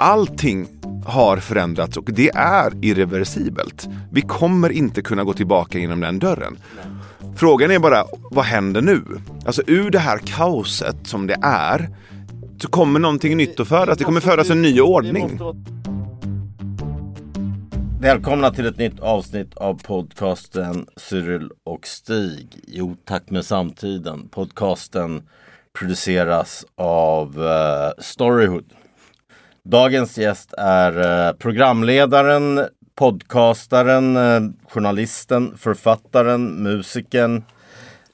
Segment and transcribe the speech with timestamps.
[0.00, 0.68] allting
[1.06, 3.88] har förändrats och det är irreversibelt.
[4.12, 6.58] Vi kommer inte kunna gå tillbaka genom den dörren.
[7.36, 9.02] Frågan är bara, vad händer nu?
[9.46, 11.88] Alltså ur det här kaoset som det är,
[12.62, 13.98] så kommer någonting nytt att födas.
[13.98, 15.40] Det kommer födas en ny ordning.
[18.00, 24.28] Välkomna till ett nytt avsnitt av podcasten Cyril och Stig i otakt med samtiden.
[24.28, 25.22] Podcasten
[25.78, 28.64] produceras av eh, Storyhood.
[29.64, 32.60] Dagens gäst är eh, programledaren,
[32.94, 37.44] podcastaren, eh, journalisten, författaren, musikern,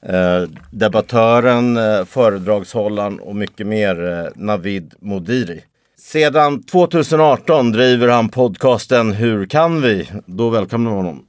[0.01, 5.63] eh, debattören, föredragshållaren och mycket mer, Navid Modiri.
[5.99, 10.09] Sedan 2018 driver han podcasten Hur kan vi?
[10.25, 11.25] Då välkomnar vi honom.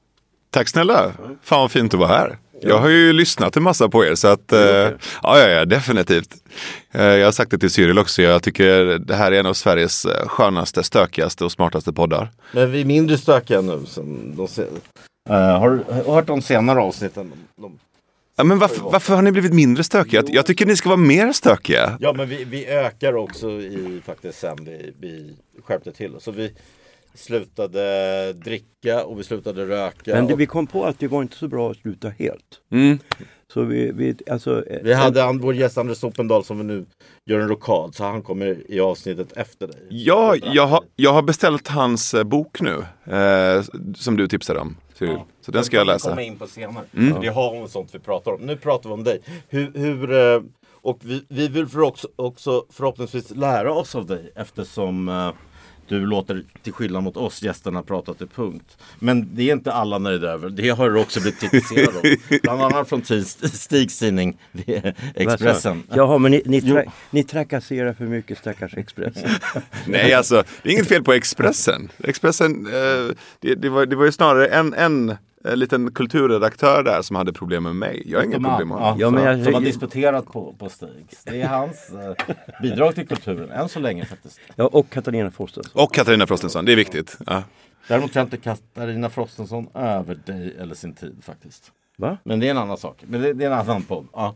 [0.51, 1.13] Tack snälla!
[1.43, 2.37] Fan vad fint att vara här.
[2.61, 4.91] Jag har ju lyssnat en massa på er så att eh, ja,
[5.23, 6.37] ja, ja, definitivt.
[6.93, 8.23] Eh, jag har sagt det till Cyril också.
[8.23, 12.31] Jag tycker det här är en av Sveriges eh, skönaste, stökigaste och smartaste poddar.
[12.53, 13.87] Men vi är mindre stökiga nu.
[13.87, 14.67] Sen de sen,
[15.31, 17.33] uh, har du hört de senare avsnitten?
[17.57, 17.79] De, de
[18.37, 20.23] Ja, men varför, varför, har ni blivit mindre stökiga?
[20.27, 21.99] Jag tycker ni ska vara mer stökiga.
[22.01, 26.53] Ja, men vi, vi ökar också i faktiskt sen vi, vi skärpte till Så vi
[27.19, 30.15] slutade dricka och vi slutade röka.
[30.15, 30.41] Men det, och...
[30.41, 32.61] vi kom på att det var inte så bra att sluta helt.
[32.71, 32.99] Mm.
[33.53, 35.39] Så vi, vi, alltså, vi hade en...
[35.39, 36.87] vår gäst Anders Soppendal som vi nu
[37.27, 39.87] gör en rokad så han kommer i avsnittet efter dig.
[39.91, 43.63] Ja, jag har, jag har beställt hans eh, bok nu eh,
[43.97, 44.77] som du tipsade om.
[44.99, 45.27] Ja.
[45.41, 46.09] Så den ska jag läsa.
[46.09, 46.85] komma in på senare.
[46.97, 47.21] Mm.
[47.21, 48.41] Det har hon sånt vi pratar om.
[48.41, 49.21] Nu pratar vi om dig.
[49.49, 50.43] Hur, hur eh,
[50.83, 55.33] och vi, vi vill för också, också förhoppningsvis lära oss av dig eftersom
[55.89, 58.77] du låter till skillnad mot oss gästerna prata till punkt.
[58.99, 60.51] Men det är inte alla nöjda över.
[60.51, 62.03] Det har du också blivit kritiserad av.
[62.43, 63.03] Bland annat från
[63.53, 64.39] Stigs tidning
[65.15, 65.83] Expressen.
[65.89, 69.31] Jaha, men ni, ni, tra ni trakasserar för mycket stackars Expressen.
[69.87, 71.89] Nej, alltså det är inget fel på Expressen.
[72.05, 77.03] Expressen, eh, det, det, var, det var ju snarare en, en en liten kulturredaktör där
[77.03, 78.03] som hade problem med mig.
[78.07, 78.99] Jag har inga problem med honom.
[79.01, 81.25] Ja, men jag, som har disputerat på, på Stigs.
[81.25, 84.41] Det är hans eh, bidrag till kulturen än så länge faktiskt.
[84.57, 85.83] Ja, och Katarina Frostenson.
[85.83, 87.19] Och Katarina Frostenson, det är viktigt.
[87.27, 87.43] Ja.
[87.89, 91.73] Däremot kan inte Katarina Frostenson över dig eller sin tid faktiskt.
[91.99, 92.19] Va?
[92.25, 93.05] Men det är en annan sak.
[93.07, 94.07] Men det, det är en annan podd.
[94.13, 94.35] Ja.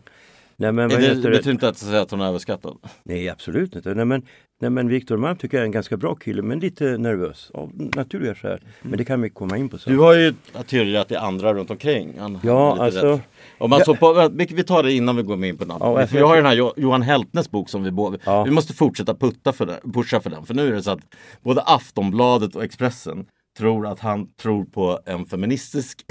[0.63, 2.77] Nej, men det, det betyder inte att säga att hon är överskattad.
[3.03, 3.95] Nej absolut inte.
[3.95, 4.23] Nej, men,
[4.61, 7.71] nej, men Viktor Malm tycker jag är en ganska bra kille men lite nervös av
[7.75, 8.61] naturliga skäl.
[8.83, 9.93] Men det kan vi komma in på sen.
[9.93, 10.35] Du har ju
[10.67, 12.15] teorier att det är andra runt omkring.
[12.19, 13.21] Han, ja alltså.
[13.59, 13.95] Om man ja.
[13.95, 15.81] på, vi tar det innan vi går in på namn.
[15.81, 18.45] Ja, jag har ju den här Johan Heltnes bok som vi båda, ja.
[18.45, 20.47] vi måste fortsätta putta för det, pusha för den.
[20.47, 21.01] För nu är det så att
[21.43, 23.27] både Aftonbladet och Expressen
[23.59, 26.05] tror att han tror på en feministisk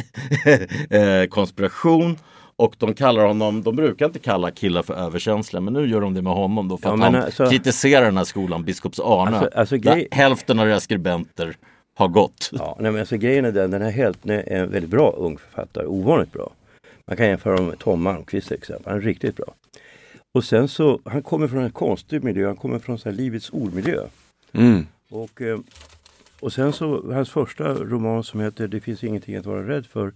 [0.90, 2.18] eh, konspiration
[2.62, 6.14] och de kallar honom, de brukar inte kalla killar för överkänsliga men nu gör de
[6.14, 9.38] det med honom då för ja, att han alltså, kritiserar den här skolan, biskops Arne.
[9.38, 10.08] Alltså, alltså, grej...
[10.12, 11.58] Hälften av deras skribenter
[11.96, 12.50] har gått.
[12.52, 15.38] Ja, nej, men alltså, grejen är den, den här Heltne är en väldigt bra ung
[15.38, 16.52] författare, ovanligt bra.
[17.08, 19.54] Man kan jämföra honom med Tom Malmqvist till exempel, han är riktigt bra.
[20.34, 23.50] Och sen så, han kommer från en konstig miljö, han kommer från så här, livets
[23.50, 24.04] ordmiljö.
[24.54, 24.88] Mm.
[25.10, 25.60] Och, eh,
[26.40, 30.14] och sen så, hans första roman som heter Det finns ingenting att vara rädd för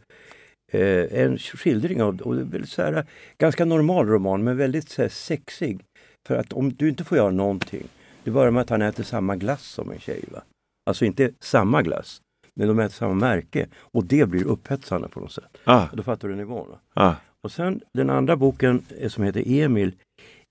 [0.71, 3.05] eh, en skildring av, och väldigt så här,
[3.37, 5.79] ganska normal roman men väldigt så här, sexig.
[6.27, 7.87] För att om du inte får göra någonting,
[8.23, 10.23] det börjar med att han äter samma glass som en tjej.
[10.31, 10.41] Va?
[10.85, 12.21] Alltså inte samma glass,
[12.55, 15.57] men de äter samma märke och det blir upphetsande på något sätt.
[15.63, 15.87] Ah.
[15.93, 16.67] Då fattar du nivån.
[16.93, 17.13] Ah.
[17.43, 19.95] Och sen den andra boken eh, som heter Emil,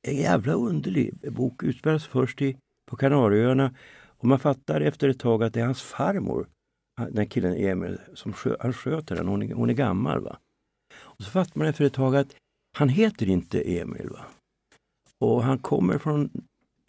[0.09, 2.57] en jävla underlig bok, utspelas först i,
[2.91, 3.75] på Kanarieöarna
[4.07, 6.47] och man fattar efter ett tag att det är hans farmor
[7.11, 10.21] den killen Emil, som skö, han sköter den, hon är, hon är gammal.
[10.21, 10.37] Va?
[10.95, 12.35] Och så fattar man efter ett tag att
[12.77, 14.09] han heter inte Emil.
[14.09, 14.25] Va?
[15.19, 16.31] Och han kommer från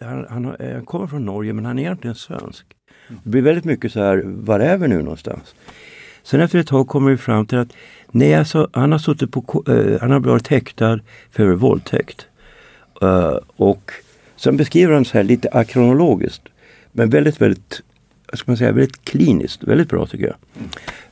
[0.01, 2.65] han, han, han kommer från Norge men han är egentligen svensk.
[3.23, 5.55] Det blir väldigt mycket så här, var är vi nu någonstans?
[6.23, 7.73] Sen efter ett tag kommer vi fram till att
[8.11, 10.99] nej, alltså, han har suttit på, uh, han har varit häktad
[11.31, 12.27] för våldtäkt.
[13.03, 13.91] Uh, och
[14.35, 16.41] sen beskriver han så här lite akronologiskt,
[16.91, 17.81] men väldigt, väldigt
[18.35, 20.35] ska man säga, väldigt kliniskt, väldigt bra tycker jag.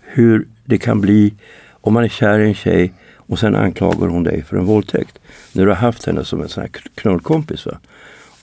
[0.02, 1.34] Hur det kan bli
[1.82, 5.20] om man är kär i en tjej och sen anklagar hon dig för en våldtäkt.
[5.54, 7.66] När du har haft henne som en sån här knullkompis.
[7.66, 7.78] Va?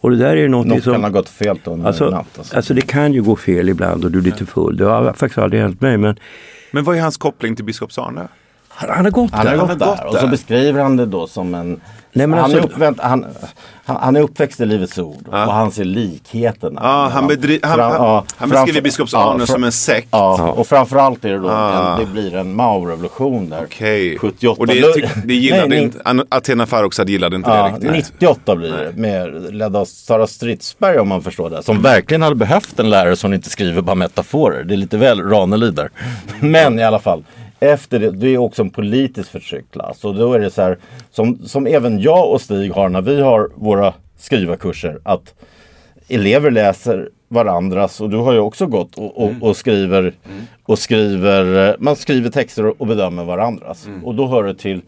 [0.01, 0.93] Och det där är något Något som...
[0.93, 2.39] kan ha gått fel då alltså, natt.
[2.39, 2.57] Alltså.
[2.57, 4.77] alltså det kan ju gå fel ibland och du är lite full.
[4.77, 5.97] Det har faktiskt aldrig hänt mig.
[5.97, 6.17] Men,
[6.71, 8.29] men vad är hans koppling till biskops Arne?
[8.89, 9.57] Han har gått han där.
[9.57, 10.07] Har gått där.
[10.07, 11.81] Och så beskriver han det då som en
[12.13, 13.27] Nej, men han, alltså- är uppvänt, han,
[13.85, 16.81] han, han är uppväxt i Livets Ord och han ser likheterna.
[16.85, 20.09] Ja, han, bedri- han, Fram- han, ja, han beskriver biskops ja, Arne som en sekt.
[20.11, 21.93] Ja, och framförallt är det då Ah.
[21.95, 23.63] en, det blir en Mao-revolution där.
[23.65, 24.19] Okej.
[24.19, 24.61] 78.
[24.61, 28.13] Och det, tyck- det gillade Nej, inte, An- Athena Farrokhzad gillade inte Ja, det riktigt.
[28.21, 31.63] 98 blir det med ledd av Sara Stridsberg om man förstår det.
[31.63, 34.65] Som verkligen hade behövt en lärare som inte skriver bara metaforer.
[34.65, 35.91] Det är lite väl Ranelid där.
[36.41, 37.25] Men i alla fall.
[37.61, 40.05] Efter det, det är också en politisk förtryckklass.
[40.05, 40.79] Och då är det så här
[41.11, 45.01] som, som även jag och Stig har när vi har våra skrivarkurser.
[45.03, 45.35] Att
[46.09, 50.15] elever läser varandras och du har ju också gått och, och, och skriver
[50.63, 53.89] och skriver, eh, man skriver texter och bedömer varandras.
[54.05, 54.83] Och då hör det till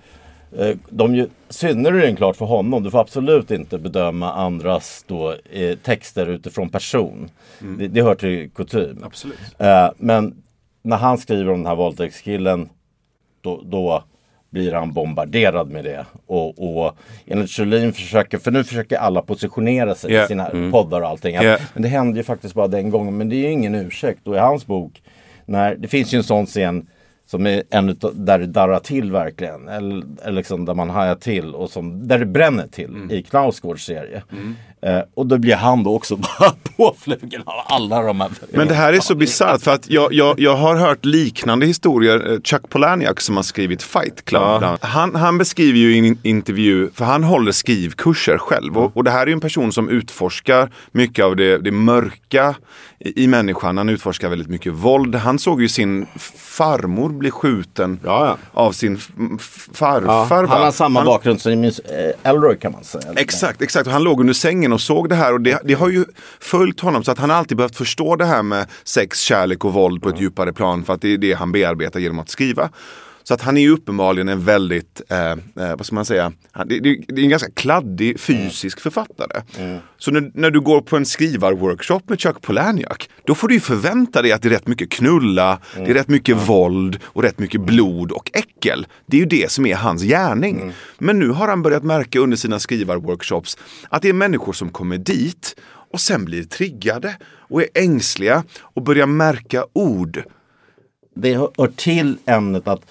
[0.58, 5.76] eh, de ju, synnerligen klart för honom, du får absolut inte bedöma andras då, eh,
[5.82, 7.30] texter utifrån person.
[7.78, 9.04] Det, det hör till kutym.
[9.04, 9.38] Absolut.
[9.58, 10.34] Eh, men
[10.82, 12.68] när han skriver om den här våldtäktskillen
[13.40, 14.04] då, då
[14.50, 16.06] blir han bombarderad med det.
[16.26, 16.96] Och, och
[17.26, 20.24] enligt Sjölin försöker, för nu försöker alla positionera sig Yeah.
[20.24, 21.34] i sina poddar och allting.
[21.34, 21.60] Yeah.
[21.74, 23.16] Men det hände ju faktiskt bara den gången.
[23.16, 24.28] Men det är ju ingen ursäkt.
[24.28, 25.02] Och i hans bok,
[25.46, 26.86] när, det finns ju en sån scen
[27.26, 29.68] som är en utav, där det darrar till verkligen.
[29.68, 33.84] Eller, eller liksom där man hajar till och som, där det bränner till i Knausgårds
[33.84, 34.22] serie.
[34.86, 38.30] Eh, och då blir han då också bara påflugen av alla de här.
[38.50, 42.32] Men det här är så bisarrt för att jag, jag, jag har hört liknande historier.
[42.32, 44.62] Eh, Chuck Palahniuk som har skrivit Fight Club.
[44.80, 48.78] Han, han beskriver ju i en intervju, för han håller skrivkurser själv.
[48.78, 52.54] Och, och det här är ju en person som utforskar mycket av det, det mörka
[52.98, 53.76] i, i människan.
[53.78, 55.14] Han utforskar väldigt mycket våld.
[55.14, 56.06] Han såg ju sin
[56.38, 58.60] farmor bli skjuten Ja, ja.
[58.62, 58.98] av sin
[59.74, 60.46] farfar.
[60.46, 61.70] Han har samma Han- bakgrund som eh,
[62.22, 63.04] Elroy kan man säga.
[63.16, 63.86] Exakt, exakt.
[63.86, 66.04] Och han låg under sängen och såg det här och det, det har ju
[66.40, 69.72] följt honom så att han har alltid behövt förstå det här med sex, kärlek och
[69.72, 72.70] våld på ett djupare plan för att det är det han bearbetar genom att skriva.
[73.22, 76.68] Så att han är ju uppenbarligen en väldigt, eh, eh, vad ska man säga, han,
[76.68, 79.42] det, det, är en ganska kladdig fysisk författare.
[79.98, 83.60] Så när, när du går på en skrivarworkshop med Chuck Palahniuk, då får du ju
[83.60, 87.38] förvänta dig att det är rätt mycket knulla, det är rätt mycket våld och rätt
[87.38, 88.86] mycket blod och äckel.
[89.06, 90.72] Det är ju det som är hans gärning.
[90.98, 93.58] Men nu har han börjat märka under sina skrivarworkshops
[93.88, 95.56] att det är människor som kommer dit
[95.92, 100.22] och sen blir triggade och är ängsliga och börjar märka ord.
[101.14, 102.82] det hör till ämnet att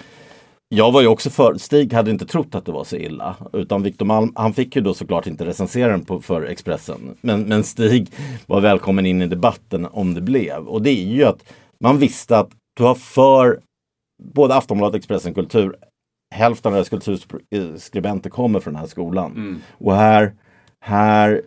[0.73, 3.35] jag var ju också för, Stig hade inte trott att det var så illa.
[3.53, 7.15] Utan Victor Malm, han fick ju då såklart inte recensera den på, för Expressen.
[7.21, 8.11] Men, men Stig
[8.47, 10.67] var välkommen in i debatten om det blev.
[10.67, 11.43] Och det är ju att
[11.79, 13.59] man visste att du har för
[14.23, 15.75] både Aftonbladet, Expressen, Kultur.
[16.35, 19.61] Hälften av deras kulturskribenter kommer från den här skolan.
[19.71, 20.33] Och här,
[20.79, 21.41] här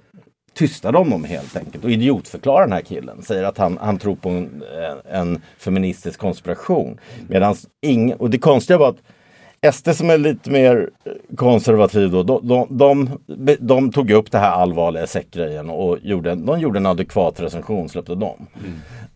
[0.55, 3.23] tystar de honom helt enkelt och idiotförklarar den här killen.
[3.23, 4.65] Säger att han, han tror på en,
[5.05, 6.99] en feministisk konspiration.
[7.29, 7.57] Medan
[7.87, 9.03] ingen, och det konstiga var att
[9.73, 10.91] SD som är lite mer
[11.37, 16.61] konservativ då, de, de, de, de tog upp det här allvarliga säckgrejen och gjorde, de
[16.61, 18.47] gjorde en adekvat recension, släppte de.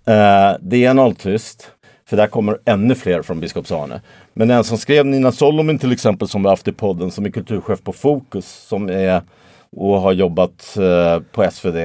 [0.05, 1.71] Eh, det är nolltyst.
[2.09, 4.00] För där kommer ännu fler från Biskops-Arne.
[4.33, 7.31] Men den som skrev Nina Solomin till exempel som vi haft i podden som är
[7.31, 9.23] kulturchef på Fokus som är
[9.77, 11.77] och har jobbat eh, på SvD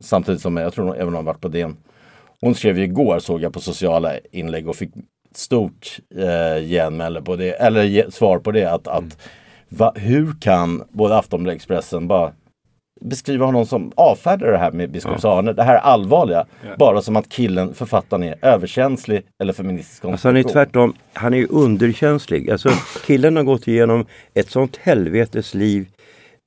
[0.00, 1.76] samtidigt som jag tror hon även har varit på DN.
[2.40, 4.90] Hon skrev ju igår såg jag på sociala inlägg och fick
[5.36, 9.18] stort eh, genmäle på det, eller ge, svar på det att, att
[9.68, 12.32] va, hur kan både Aftonbladet och Expressen bara
[13.00, 16.46] beskriva honom som avfärdar det här med Biskops Arne, det här allvarliga,
[16.78, 21.38] bara som att killen, författaren är överkänslig eller feministisk Alltså han är tvärtom, han är
[21.38, 22.50] ju underkänslig.
[22.50, 22.68] Alltså
[23.06, 25.88] killen har gått igenom ett sånt helvetes liv.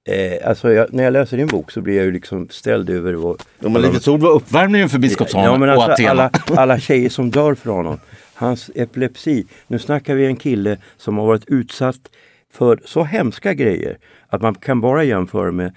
[0.09, 3.13] Eh, alltså jag, när jag läser din bok så blir jag ju liksom ställd över
[3.13, 3.43] vad...
[3.59, 6.09] Ja, men Livets Ord var uppvärmningen för Biskops Ja, men och alltså, Athena.
[6.09, 7.99] alla, alla tjejer som dör för honom.
[8.39, 9.45] Hans epilepsi.
[9.67, 11.99] Nu snackar vi en kille som har varit utsatt
[12.53, 15.75] för så hemska grejer att man kan bara jämföra med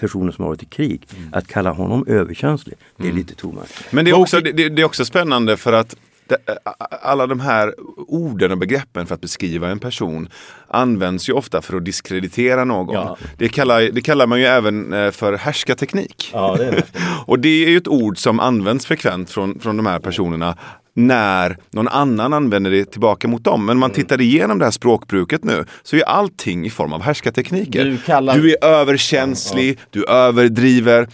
[0.00, 1.02] personer som har varit i krig.
[1.32, 3.70] Att kalla honom överkänslig, det är lite too much.
[3.90, 6.58] Men det är också, det, det är också spännande för att det,
[7.02, 10.28] alla de här orden och begreppen för att beskriva en person
[10.68, 12.94] används ju ofta för att diskreditera någon.
[12.94, 13.16] Ja.
[13.38, 16.30] Det, kallar, det kallar man ju även för härskarteknik.
[16.32, 16.86] Ja, det är det.
[17.26, 20.58] Och det är ju ett ord som används frekvent från, från de här personerna
[20.94, 23.64] när någon annan använder det tillbaka mot dem.
[23.66, 23.94] Men om man Mm.
[24.02, 27.84] tittar igenom det här språkbruket nu så är allting i form av härskartekniker.
[27.84, 31.08] Du kallar- du är överkänslig, du överdriver.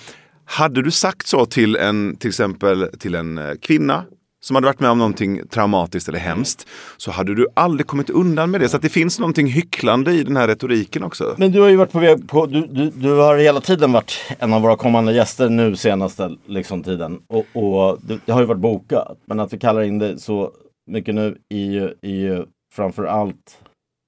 [0.45, 4.05] Hade du sagt så till en, till exempel till en eh, kvinna
[4.49, 8.51] som hade varit med om någonting traumatiskt eller hemskt så hade du aldrig kommit undan
[8.51, 8.69] med det.
[8.69, 11.35] Så att det finns någonting hycklande i den här retoriken också.
[11.37, 14.13] Men du har ju varit på väg på, du, du, du har hela tiden varit
[14.39, 17.21] en av våra kommande gäster nu senaste liksom, tiden.
[17.27, 19.19] Och, och det, har ju varit bokat.
[19.27, 20.51] Men att vi kallar in det så
[20.91, 23.59] mycket nu är ju, är ju framför allt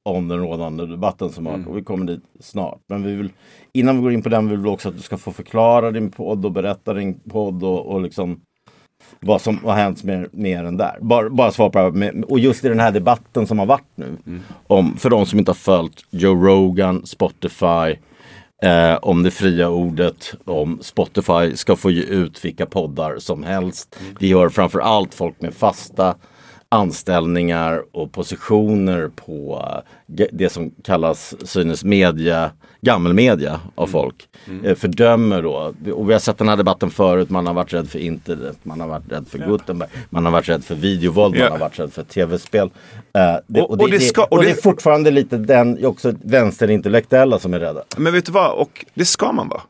[0.04, 1.68] om den rådande debatten som har mm.
[1.68, 2.80] och vi kommer dit snart.
[2.88, 3.32] Men vi vill,
[3.72, 6.10] innan vi går in på den vill vi också att du ska få förklara din
[6.10, 8.40] podd och berätta din podd och, och liksom
[9.20, 10.98] vad som har hänt mer, mer än där.
[11.00, 12.12] Bara, bara svara på det.
[12.22, 14.16] Och just i den här debatten som har varit nu.
[14.26, 14.40] Mm.
[14.66, 17.96] Om, för de som inte har följt Joe Rogan, Spotify,
[18.62, 23.96] eh, om det fria ordet, om Spotify ska få ge ut vilka poddar som helst.
[24.00, 24.16] Mm.
[24.20, 26.14] Vi hör framför allt folk med fasta
[26.72, 29.64] anställningar och positioner på
[30.18, 32.50] eh, det som kallas synes media,
[32.80, 33.92] gammelmedia av mm.
[33.92, 34.28] folk.
[34.46, 34.64] Mm.
[34.64, 34.76] Mm.
[34.76, 37.98] Fördömer då, och vi har sett den här debatten förut, man har varit rädd för
[37.98, 39.46] internet, man har varit rädd för ja.
[39.46, 41.42] Gutenberg, man har varit rädd för videovåld, ja.
[41.42, 42.66] man har varit rädd för tv-spel.
[42.66, 42.70] Uh,
[43.46, 47.38] det, och, och, det, och, det ska, och, det, är fortfarande lite den, också vänsterintellektuella
[47.38, 47.82] som är rädda.
[47.96, 49.60] Men vet du vad, och det ska man vara.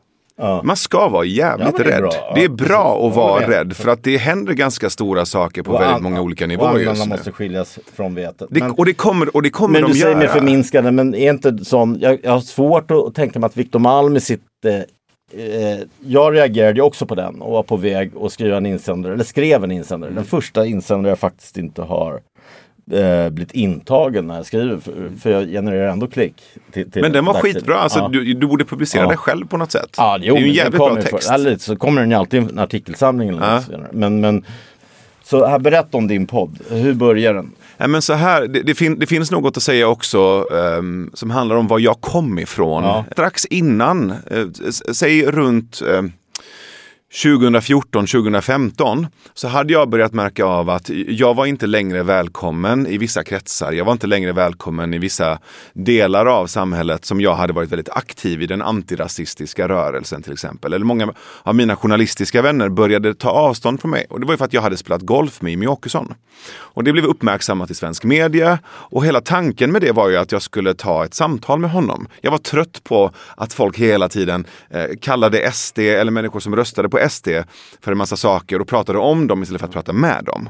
[0.41, 0.61] Ja.
[0.63, 2.01] Man ska vara jävligt ja, det rädd.
[2.01, 2.31] Bra.
[2.35, 5.81] Det är bra att vara rädd för att det händer ganska stora saker på och
[5.81, 7.09] väldigt många olika nivåer just nu.
[7.09, 8.47] måste skiljas från vetet.
[8.49, 11.15] Det, men, och det kommer, och det kommer men de du säger med förminskande, men
[11.15, 14.41] är inte sån, jag, jag har svårt att tänka mig att Victor Malm i sitt
[14.65, 19.13] eh, eh, jag reagerade också på den och var på väg att skriva en insändare,
[19.13, 20.11] eller skrev en insändare.
[20.11, 22.19] Den första insändare jag faktiskt inte har
[22.91, 26.35] eh, blivit intagen när jag skriver för, för jag genererar ändå klick.
[26.71, 28.07] Till, till Men den var skitbra, alltså, ja.
[28.07, 29.09] du, du borde publicera ja.
[29.09, 29.95] det själv på något sätt.
[29.97, 31.27] Ja, jo, det är ju en jävligt bra text.
[31.27, 33.29] För, eller, så kommer den ju alltid i en artikelsamling.
[33.29, 33.61] Eller ja.
[33.91, 34.45] men, men,
[35.23, 37.51] så här, berätta om din podd, hur börjar den?
[37.77, 41.29] Ja, men så här, det, det, fin det finns något att säga också um, som
[41.29, 42.83] handlar om var jag kom ifrån.
[42.83, 43.05] Ja.
[43.11, 44.47] Strax innan, uh,
[44.93, 46.01] säg runt uh,
[47.11, 52.97] 2014, 2015 så hade jag börjat märka av att jag var inte längre välkommen i
[52.97, 53.71] vissa kretsar.
[53.71, 55.39] Jag var inte längre välkommen i vissa
[55.73, 60.73] delar av samhället som jag hade varit väldigt aktiv i, den antirasistiska rörelsen till exempel.
[60.73, 61.13] Eller många
[61.43, 64.05] av mina journalistiska vänner började ta avstånd från mig.
[64.09, 66.13] Och det var ju för att jag hade spelat golf med Jimmie Åkesson.
[66.53, 68.59] Och det blev uppmärksammat i svensk media.
[68.65, 72.07] Och hela tanken med det var ju att jag skulle ta ett samtal med honom.
[72.21, 76.89] Jag var trött på att folk hela tiden eh, kallade SD eller människor som röstade
[76.89, 77.27] på SD
[77.81, 80.49] för en massa saker och pratade om dem istället för att prata med dem.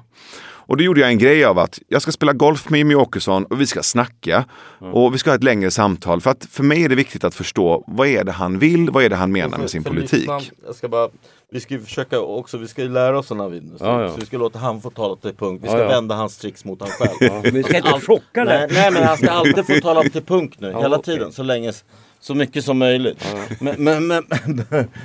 [0.71, 3.45] Och då gjorde jag en grej av att jag ska spela golf med Jimmy Åkesson
[3.45, 4.45] och vi ska snacka.
[4.79, 6.21] Och vi ska ha ett längre samtal.
[6.21, 9.03] För att för mig är det viktigt att förstå vad är det han vill, vad
[9.03, 10.29] är det han menar med sin politik.
[10.65, 11.09] jag ska bara,
[11.51, 13.81] vi ska ju försöka också, vi ska ju lära oss sådana videos.
[13.81, 14.09] Ja, ja.
[14.09, 15.61] Så vi ska låta han få tala till punkt.
[15.63, 17.53] Vi ska ja, vända hans tricks mot honom själv.
[17.53, 20.73] vi ska inte chocka nej, nej men han ska alltid få tala till punkt nu,
[20.73, 21.31] hela tiden.
[21.31, 21.73] Så länge
[22.21, 23.35] så mycket som möjligt.
[23.59, 24.27] Men, men, men,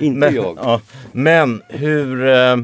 [0.00, 0.58] Inte jag.
[0.62, 0.80] Ja,
[1.12, 2.26] men hur...
[2.28, 2.56] Eh,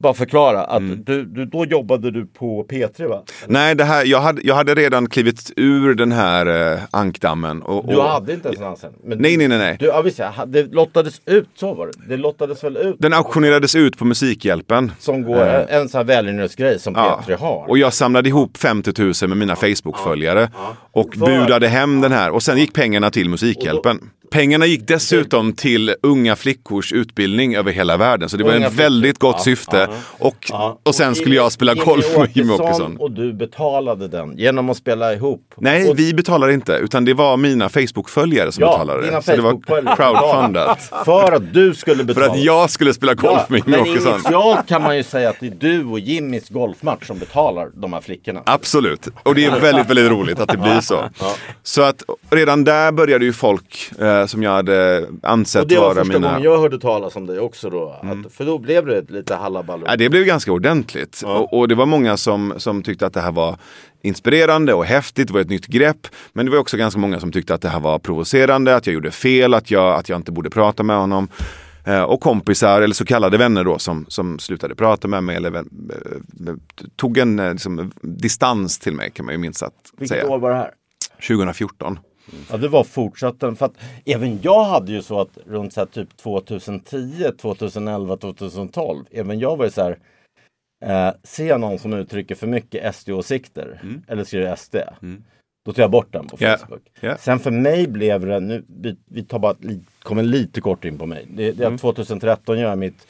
[0.00, 1.02] bara förklara, att mm.
[1.04, 3.22] du, du, då jobbade du på P3 va?
[3.46, 7.62] Nej, det här, jag, hade, jag hade redan klivit ur den här eh, ankdammen.
[7.62, 9.00] Och, och, du hade inte ens en anställning?
[9.02, 9.58] Nej, nej, nej.
[9.58, 9.76] nej.
[9.80, 11.92] Du, ja, visst, det lottades ut, så var det.
[12.08, 12.96] Det lottades väl ut?
[12.98, 14.92] Den auktionerades ut på Musikhjälpen.
[14.98, 15.76] Som går, eh.
[15.76, 17.20] en sån här välgörenhetsgrej som ja.
[17.26, 17.68] P3 har.
[17.68, 19.74] Och jag samlade ihop 50 000 med mina ja.
[19.74, 20.50] Facebook-följare.
[20.52, 20.76] Ja.
[20.92, 22.30] Och budade hem den här.
[22.30, 24.10] Och sen gick pengarna till Musikhjälpen.
[24.30, 28.28] Pengarna gick dessutom till unga flickors utbildning över hela världen.
[28.28, 29.76] Så det var en väldigt gott ja, syfte.
[29.76, 30.80] Ja, och, ja.
[30.82, 32.96] och sen skulle jag spela golf med Jimmie Åkesson.
[32.96, 35.54] Och du betalade den genom att spela ihop?
[35.56, 35.98] Nej, och...
[35.98, 36.72] vi betalade inte.
[36.72, 40.92] Utan det var mina Facebook-följare som betalade dina Så det var crowdfundat.
[41.04, 42.26] För att du skulle betala?
[42.26, 44.14] För att jag skulle spela golf med Jimmie Åkesson.
[44.14, 47.92] Initialt kan man ju säga att det är du och Jimmys golfmatch som betalar de
[47.92, 48.42] här flickorna.
[48.46, 49.08] Absolut.
[49.22, 51.10] Och det är väldigt, väldigt roligt att det blir så.
[51.62, 55.82] Så att redan där började ju folk eh, som jag hade ansett vara mina...
[55.82, 58.00] Och det var första gången jag hörde talas om dig också då?
[58.02, 58.20] Mm.
[58.20, 59.86] Att, för då blev det lite hallabaloo?
[59.88, 61.20] Ja, det blev ganska ordentligt.
[61.22, 61.38] Ja.
[61.38, 63.56] Och, och, det var många som, som tyckte att det här var
[64.02, 66.06] inspirerande och häftigt, det var ett nytt grepp.
[66.32, 68.94] Men det var också ganska många som tyckte att det här var provocerande, att jag
[68.94, 71.28] gjorde fel, att jag, att jag inte borde prata med honom.
[71.84, 75.56] Eh, och kompisar, eller så kallade vänner då, som, som slutade prata med mig eller
[75.56, 75.62] eh,
[76.96, 80.22] tog en eh, liksom, distans till mig kan man ju minst sagt Vilket säga.
[80.22, 80.70] Vilket år var det här?
[81.28, 81.98] 2014.
[82.50, 86.16] Ja det var fortsatt för att även jag hade ju så att runt så typ
[86.16, 89.98] 2010, 2011, 2012, även jag var ju så här
[90.84, 94.02] eh, ser jag någon som uttrycker för mycket SD-åsikter mm.
[94.08, 95.24] eller skriver SD, mm.
[95.64, 96.82] då tar jag bort den på Facebook.
[96.94, 97.04] Yeah.
[97.04, 97.18] Yeah.
[97.18, 99.54] Sen för mig blev det, nu, vi, vi tar bara,
[100.02, 101.26] kommer lite kort in på mig.
[101.30, 101.78] Det, det mm.
[101.78, 103.06] 2013 gör jag mitt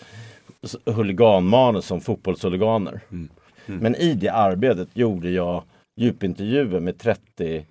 [0.84, 3.00] huliganmanus som fotbollshuliganer.
[3.10, 3.28] Mm.
[3.66, 3.80] Mm.
[3.80, 5.62] Men i det arbetet gjorde jag
[5.96, 7.64] djupintervjuer med 30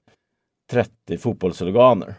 [0.71, 2.13] 30 fotbollshuliganer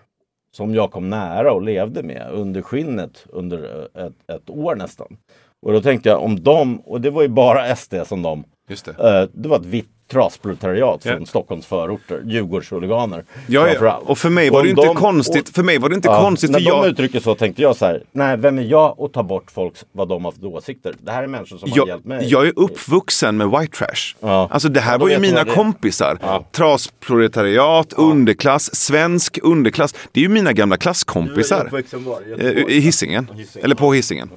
[0.53, 5.17] som jag kom nära och levde med under skinnet under ett, ett, år nästan.
[5.63, 8.85] Och då tänkte jag om de, och det var ju bara SD som de Just
[8.85, 8.91] det.
[8.91, 11.27] Eh, det var ett vitt trasproletariat från ja.
[11.27, 13.25] Stockholms förorter, Djurgårdshuliganer.
[13.47, 14.03] Ja, ja.
[14.05, 15.49] och för mig var det inte de, konstigt.
[15.49, 16.51] Och, för mig var det inte ja, konstigt.
[16.51, 16.87] När de jag...
[16.87, 20.09] uttrycker så tänkte jag så här, nej vem är jag att ta bort folks, vad
[20.09, 20.95] de har för åsikter?
[20.99, 22.29] Det här är människor som jag, har hjälpt mig.
[22.29, 24.17] Jag är uppvuxen med white trash.
[24.21, 24.49] Ja.
[24.51, 26.19] Alltså det här var ju mina kompisar.
[26.23, 26.45] Ja.
[26.53, 29.95] Trasproletariat, underklass, svensk underklass.
[30.13, 31.57] Det är ju mina gamla klasskompisar.
[31.57, 32.71] Du är uppvuxen var?
[32.71, 33.31] I Hisingen.
[33.63, 34.31] Eller på Hisingen.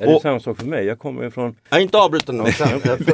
[0.00, 0.84] Är det och, samma sak för mig?
[0.84, 1.56] Jag kommer ju från...
[1.68, 2.42] Jag är inte avbruten nu.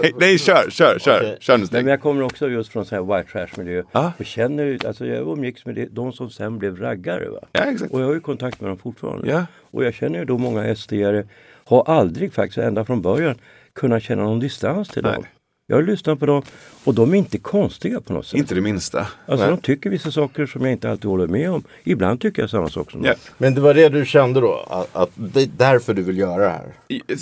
[0.02, 1.20] nej, nej, kör, kör, kör.
[1.20, 1.36] Okay.
[1.40, 3.82] kör nej, men jag kommer också just från sån här white trash miljö.
[3.92, 4.10] Ah.
[4.18, 7.28] Och känner, alltså jag umgicks med det, de som sen blev raggare.
[7.28, 7.38] Va?
[7.52, 7.92] Ja, exakt.
[7.92, 9.28] Och jag har ju kontakt med dem fortfarande.
[9.30, 9.46] Ja.
[9.70, 11.28] Och jag känner ju då många SD-are,
[11.64, 13.34] har aldrig faktiskt ända från början
[13.72, 15.12] kunnat känna någon distans till nej.
[15.14, 15.24] dem.
[15.68, 16.42] Jag har lyssnat på dem
[16.85, 18.38] och de är inte konstiga på något sätt.
[18.38, 19.06] Inte det minsta.
[19.26, 21.64] Alltså de tycker vissa saker som jag inte alltid håller med om.
[21.85, 23.16] Ibland tycker jag samma sak som yeah.
[23.16, 23.35] dem.
[23.38, 24.66] Men det var det du kände då?
[24.70, 26.75] Att, att det är därför du vill göra det här?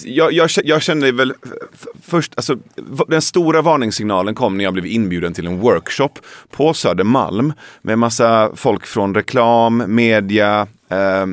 [0.05, 1.35] Jag, jag, jag kände väl
[2.03, 2.57] först, alltså
[3.09, 6.13] den stora varningssignalen kom när jag blev inbjuden till en workshop
[6.51, 11.27] på Södermalm med massa folk från reklam, media, eh,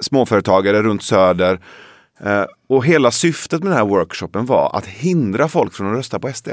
[0.00, 1.60] småföretagare runt Söder
[2.20, 2.44] Eh,
[2.76, 6.32] och hela syftet med den här workshopen var att hindra folk från att rösta på
[6.32, 6.48] SD.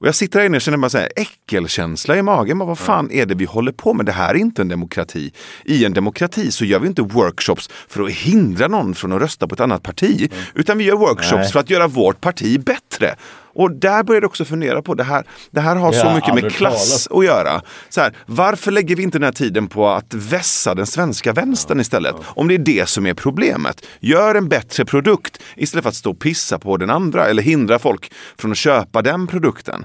[0.00, 2.58] Och jag sitter här inne och känner bara så här, äckelkänsla i magen.
[2.58, 4.06] Men vad fan är det vi håller på med?
[4.06, 5.32] Det här är inte en demokrati.
[5.64, 9.48] I en demokrati så gör vi inte workshops för att hindra någon från att rösta
[9.48, 10.28] på ett annat parti.
[10.32, 10.44] Mm.
[10.54, 11.52] Utan vi gör workshops Nej.
[11.52, 13.16] för att göra vårt parti bättre.
[13.54, 15.26] Och där började jag också fundera på det här.
[15.50, 17.18] Det här har så mycket med klass talat.
[17.18, 17.62] att göra.
[17.88, 21.78] Så här, varför lägger vi inte den här tiden på att vässa den svenska vänstern
[21.78, 22.14] ja, istället?
[22.18, 22.24] Ja.
[22.36, 23.86] Om det är det som är problemet.
[24.00, 27.78] Gör en bättre produkt istället för att stå och pissa på den andra eller hindra
[27.78, 29.84] folk från att köpa den produkten.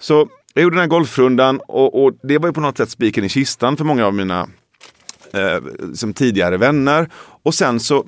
[0.00, 3.24] Så jag gjorde den här golfrundan och, och det var ju på något sätt spiken
[3.24, 4.48] i kistan för många av mina
[5.32, 7.08] eh, som tidigare vänner.
[7.42, 8.04] Och sen så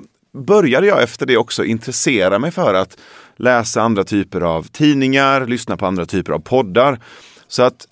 [0.46, 2.96] började jag efter det också intressera mig för att
[3.38, 7.00] läsa andra typer av tidningar, lyssna på andra typer av poddar.
[7.48, 7.88] Så att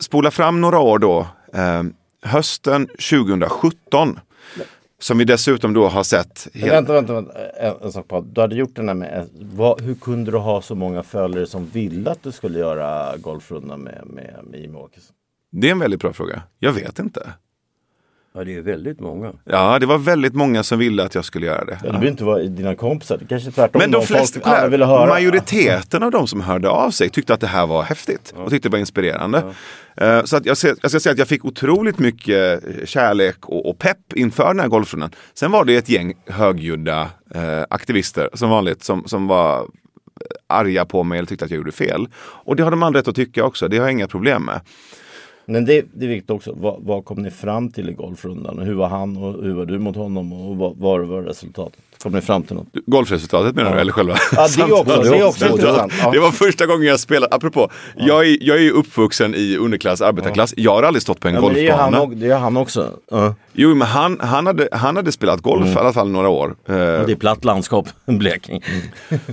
[0.00, 1.82] spola fram några år då, eh,
[2.22, 4.20] hösten 2017,
[4.98, 6.48] som vi dessutom då har sett.
[6.54, 6.72] Helt...
[6.72, 7.32] Vänta, vänta, vänta.
[7.60, 8.20] En, en sak på.
[8.20, 11.66] Du hade gjort den här med, vad, hur kunde du ha så många följare som
[11.66, 15.16] ville att du skulle göra golfrundan med, med, med Jimmie Åkesson?
[15.52, 16.42] Det är en väldigt bra fråga.
[16.58, 17.28] Jag vet inte.
[18.36, 19.32] Ja, det är väldigt många.
[19.44, 21.72] Ja, det var väldigt många som ville att jag skulle göra det.
[21.72, 23.78] Ja, det behöver inte vara dina kompisar, det kanske tvärtom.
[23.78, 25.06] Men de flesta, folk, ville höra.
[25.06, 28.42] majoriteten av de som hörde av sig tyckte att det här var häftigt ja.
[28.42, 29.44] och tyckte det var inspirerande.
[29.96, 30.18] Ja.
[30.18, 33.70] Uh, så att jag, ska, jag ska säga att jag fick otroligt mycket kärlek och,
[33.70, 35.10] och pepp inför den här golfrundan.
[35.34, 37.02] Sen var det ett gäng högljudda
[37.36, 39.66] uh, aktivister som vanligt som, som var
[40.46, 42.08] arga på mig eller tyckte att jag gjorde fel.
[42.18, 44.60] Och det har de all rätt att tycka också, det har jag inga problem med.
[45.46, 46.52] Men det, det är viktigt också.
[46.56, 48.58] Vad, vad, kom ni fram till i golfrundan?
[48.58, 50.32] Hur var han och hur var du mot honom?
[50.32, 51.80] Och vad, vad var resultatet?
[52.02, 52.66] Kom ni fram till något?
[52.86, 53.74] Golfresultatet menar ja.
[53.74, 53.80] du?
[53.80, 54.16] Eller själva?
[54.32, 55.92] Ja, det är också, det är också intressant.
[56.02, 56.10] Ja.
[56.10, 58.06] Det var första gången jag spelade, apropå, ja.
[58.06, 60.54] jag, är, jag är uppvuxen i underklass, arbetarklass.
[60.56, 61.90] Jag har aldrig stått på en ja, golfbana.
[61.90, 62.90] Det är han, det är han också.
[63.12, 63.32] Uh.
[63.52, 65.76] Jo, men han, han, hade, han hade spelat golf mm.
[65.76, 66.48] i alla fall några år.
[66.50, 66.56] Och
[67.06, 68.60] det är platt landskap, Blekinge.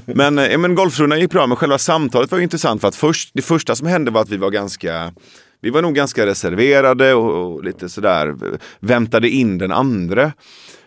[0.05, 3.41] men, eh, men golfrundan gick bra, men själva samtalet var intressant för att först, det
[3.41, 5.11] första som hände var att vi var ganska
[5.63, 8.35] vi var nog ganska reserverade och, och lite sådär
[8.79, 10.31] väntade in den andra.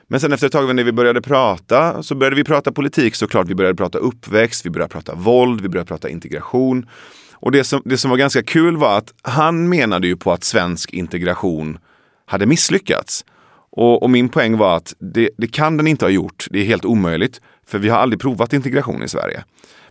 [0.09, 3.49] Men sen efter ett tag när vi började prata så började vi prata politik såklart.
[3.49, 6.87] Vi började prata uppväxt, vi började prata våld, vi började prata integration.
[7.33, 10.45] Och det som, det som var ganska kul var att han menade ju på att
[10.45, 11.79] svensk integration
[12.27, 13.25] hade misslyckats.
[13.71, 16.47] Och, och min poäng var att det, det kan den inte ha gjort.
[16.51, 17.41] Det är helt omöjligt.
[17.67, 19.45] För vi har aldrig provat integration i Sverige.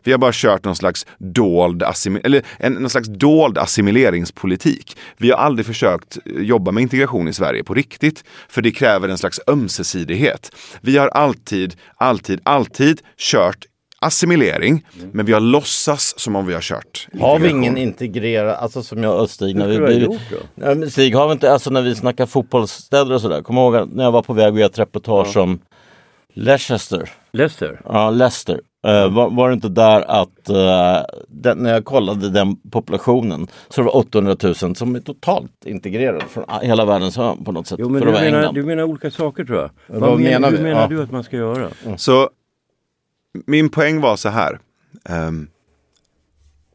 [0.06, 1.84] Vi har bara kört någon slags dold,
[2.24, 4.98] eller en, någon slags dold assimileringspolitik.
[5.18, 8.24] Vi har aldrig försökt jobba med integration i Sverige på riktigt.
[8.50, 10.56] För det kräver en slags ömsesidighet.
[10.82, 13.66] Vi har alltid, alltid, alltid kört
[14.00, 15.10] assimilering, mm.
[15.14, 17.08] men vi har låtsas som om vi har kört.
[17.20, 20.08] Har vi ingen integrerad, alltså som jag och Stig, när vi,
[20.76, 24.04] vi, Stig, har vi inte, alltså när vi snackar fotbollsstäder och sådär, kommer ihåg när
[24.04, 25.42] jag var på väg att göra ett reportage ja.
[25.42, 25.60] om
[26.34, 27.12] Leicester?
[27.32, 27.82] Leicester?
[27.86, 28.60] Ja, Leicester.
[28.88, 33.82] Uh, var, var, det inte där att uh, den, när jag kollade den populationen så
[33.82, 37.80] det var 800 000 som är totalt integrerade från hela världens hörn på något sätt.
[37.82, 39.70] Jo, men du, menar, du menar olika saker tror jag.
[39.88, 40.88] Vad, Vad menar, menar, menar ja.
[40.88, 41.70] du att man ska göra?
[41.86, 41.98] Mm.
[41.98, 42.30] Så
[43.46, 44.60] min poäng var så här.
[45.10, 45.48] Um,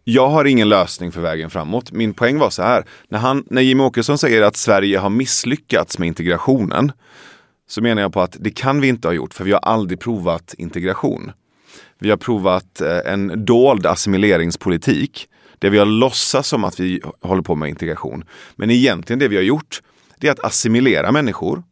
[0.04, 1.92] jag har ingen lösning för vägen framåt.
[1.92, 2.84] Min poäng var så här.
[3.08, 6.92] När, han, när Jimmie Åkesson säger att Sverige har misslyckats med integrationen
[7.68, 10.00] så menar jag på att det kan vi inte ha gjort för vi har aldrig
[10.00, 11.32] provat integration.
[12.00, 15.26] Vi har provat eh, en dold assimileringspolitik
[15.58, 18.24] där vi har låtsats som att vi håller på med integration.
[18.56, 19.80] Men egentligen det vi har gjort
[20.18, 21.62] det är att assimilera människor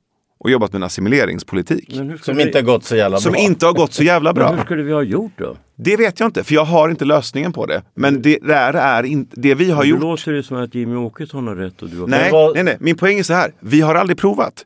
[0.41, 1.93] och jobbat med en assimileringspolitik.
[2.23, 3.41] Som vi, inte har gått så jävla som bra.
[3.41, 4.49] inte har gått så jävla bra.
[4.49, 5.57] Men hur skulle vi ha gjort då?
[5.77, 7.83] Det vet jag inte, för jag har inte lösningen på det.
[7.95, 10.01] Men det där är inte, det vi har Nu gjort.
[10.01, 12.77] låter det som att Jimmy Åkesson har rätt och du har Nej, vad- nej, nej,
[12.81, 13.53] min poäng är så här.
[13.61, 14.65] Vi har aldrig provat.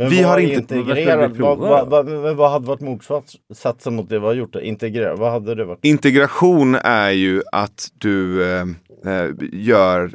[0.00, 1.36] Men vi har inte- integrerat?
[1.36, 4.56] vad Vad, vad, vad, hade varit motsatsen mot det vi har gjort?
[4.56, 5.78] Integrera, vad hade det varit?
[5.82, 8.60] Integration är ju att du eh,
[9.06, 10.10] eh, gör...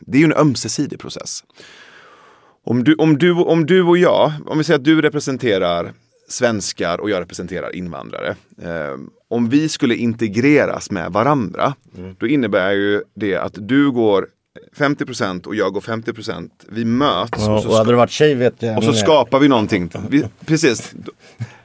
[0.00, 1.44] Det är ju en ömsesidig process.
[2.64, 5.92] Om du, om, du, om du och jag, om vi säger att du representerar
[6.28, 8.36] svenskar och jag representerar invandrare.
[8.62, 11.74] Eh, om vi skulle integreras med varandra,
[12.18, 14.26] då innebär ju det att du går
[14.76, 16.50] 50% och jag går 50%.
[16.68, 19.38] Vi möts Ja, och så och hade det varit tjej vet jag och så skapar
[19.38, 19.90] vi någonting.
[20.10, 20.94] Vi, precis.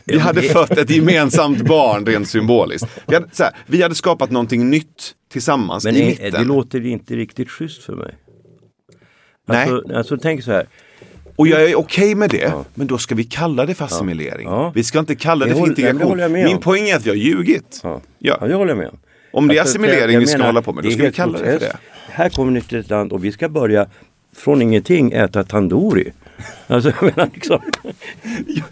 [0.04, 2.88] Vi hade fött ett gemensamt barn rent symboliskt.
[3.08, 6.32] Vi hade, här, vi hade skapat någonting nytt tillsammans Men i mitten.
[6.32, 8.16] det låter inte riktigt schysst för mig.
[9.48, 9.70] Nej.
[9.70, 10.66] Alltså, alltså tänk så här.
[11.36, 14.48] Och jag är okej med det, men då ska vi kalla det för assimilering.
[14.48, 14.72] Ja.
[14.76, 16.18] Vi ska inte kalla det Det för det integration.
[16.18, 17.80] med Min poäng är att vi har ljugit.
[17.84, 18.02] Ja.
[18.20, 18.38] Ja.
[18.42, 18.98] Ja, det håller jag med om.
[19.34, 21.40] Om det är Alltså, assimilering vi ska menar, hålla på med, då ska vi kalla
[21.40, 21.78] det för det.
[22.14, 23.88] Här kommer ni till ett land och vi ska börja
[24.36, 26.12] från ingenting äta tandoori.
[26.68, 27.60] Alltså jag menar liksom.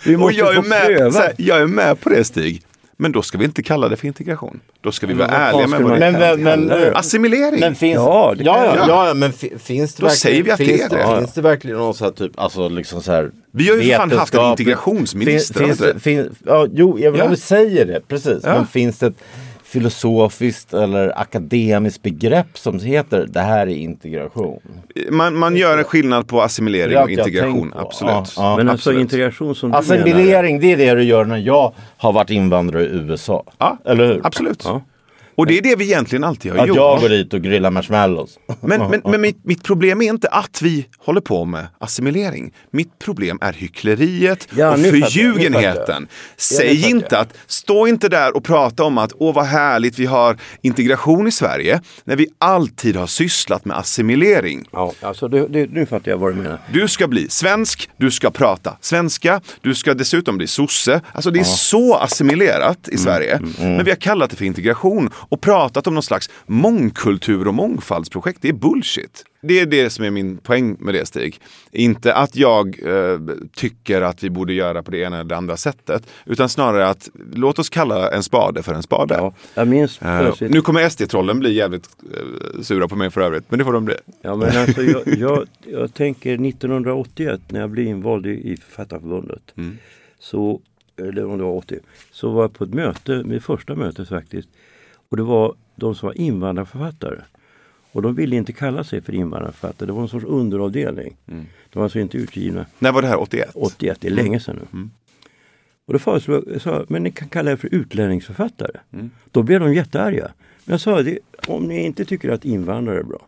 [0.05, 1.19] Vi Och måste jag är, få med, pröva.
[1.19, 2.61] här, jag är med på det Stig.
[3.01, 4.59] Men då ska vi inte kalla det för integration.
[4.81, 7.59] Då ska vi vara ärliga med vad det Men, Assimilering!
[7.59, 10.51] men finns, Ja, det ja, ja, ja, ja, men fi- finns det Då säger vi
[10.51, 11.17] att det finns är det.
[11.19, 13.97] Finns det verkligen någon så här typ, alltså liksom så här Vi har ju för
[13.97, 17.35] fan haft en integrationsminister, Finns, finns, det- finns, ja, jo, jag vill Ja.
[17.35, 18.39] säger det, precis.
[18.43, 18.53] Ja.
[18.53, 19.23] Men finns det ett
[19.69, 24.59] filosofiskt eller akademiskt begrepp som heter det här är integration?
[25.09, 28.13] Man, man gör en skillnad på assimilering och integration, absolut.
[28.13, 28.57] Ja, ja.
[28.57, 29.01] Men alltså absolut.
[29.01, 29.95] integration som du menar.
[29.95, 33.43] Assimilering, det är det du gör när jag har varit invandrare i USA.
[33.57, 34.21] Ja, Eller hur?
[34.23, 34.63] Absolut.
[34.65, 34.81] Ja.
[35.39, 36.77] Och det är det vi egentligen alltid har Att gjort.
[36.77, 38.39] jag går dit och grillar marshmallows.
[38.61, 42.53] Men, men, men mitt, mitt problem är inte att vi håller på med assimilering.
[42.71, 46.07] Mitt problem är hyckleriet Ja, och förljugenheten.
[46.37, 50.05] Säg fattar inte att, stå inte där och prata om att åh vad härligt vi
[50.05, 54.65] har integration i Sverige, när vi alltid har sysslat med assimilering.
[54.71, 56.59] Ja, alltså det, det, nu fattar jag vad du menar.
[56.73, 61.01] Du ska bli svensk, du ska prata svenska, du ska dessutom bli sosse.
[61.13, 63.39] Alltså det är så assimilerat Mm, i Sverige.
[63.59, 68.41] Men vi har kallat det för integration och pratat om någon slags mångkultur och mångfaldsprojekt.
[68.41, 69.25] Det är bullshit.
[69.41, 71.39] Det är det som är min poäng med det Stig.
[71.71, 73.19] Inte att jag eh,
[73.55, 76.03] tycker att vi borde göra på det ena eller det andra sättet.
[76.25, 79.13] Utan snarare att låt oss kalla en spade för en spade.
[79.13, 83.43] Ja, jag minns Eh, nu kommer SD-trollen bli jävligt eh, sura på mig för övrigt.
[83.49, 83.95] Men det får de bli.
[84.21, 89.53] Ja, men alltså, jag, jag, jag tänker 1981 när jag blev invald i, i Författarförbundet.
[89.57, 89.77] Mm.
[90.19, 90.61] Så,
[90.97, 91.79] eller om det var 80.
[92.11, 94.49] Så var jag på ett möte, mitt första möte faktiskt.
[95.09, 97.21] Och det var de som var invandrarförfattare.
[97.91, 99.87] Och de ville inte kalla sig för invandrarförfattare.
[99.87, 101.17] Det var en sorts underavdelning.
[101.27, 101.45] Mm.
[101.69, 103.19] De var alltså inte utgivna När var det här?
[103.21, 103.49] 81?
[103.53, 104.77] 81, det är länge sedan nu.
[104.77, 104.91] Mm.
[105.85, 108.79] Och då föreslog jag, sa, men ni kan kalla er för utlänningsförfattare.
[108.93, 109.11] Mm.
[109.31, 110.31] Då blev de jättearga.
[110.65, 113.27] Men jag sa, det, om ni inte tycker att invandrare är bra,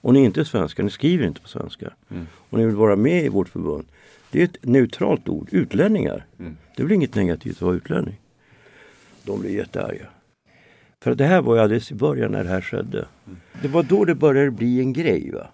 [0.00, 2.26] och ni är inte svenskar, ni skriver inte på svenska, Mm.
[2.34, 3.84] och ni vill vara med i vårt förbund.
[4.30, 6.26] Det är ett neutralt ord, utlänningar.
[6.38, 6.56] Mm.
[6.76, 8.20] Det väl inget negativt att vara utlänning.
[9.24, 10.06] De blev jättearga.
[11.02, 13.04] För det här var ju alldeles i början när det här skedde.
[13.62, 15.30] Det var då det började bli en grej.
[15.34, 15.46] va?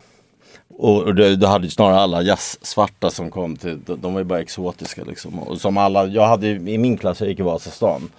[0.69, 4.41] Och det, det hade ju snarare alla jazzsvarta som kom till, de, var ju bara
[4.41, 5.39] exotiska liksom.
[5.39, 8.11] Och som alla, jag hade i min klass, jag gick i Vasastan.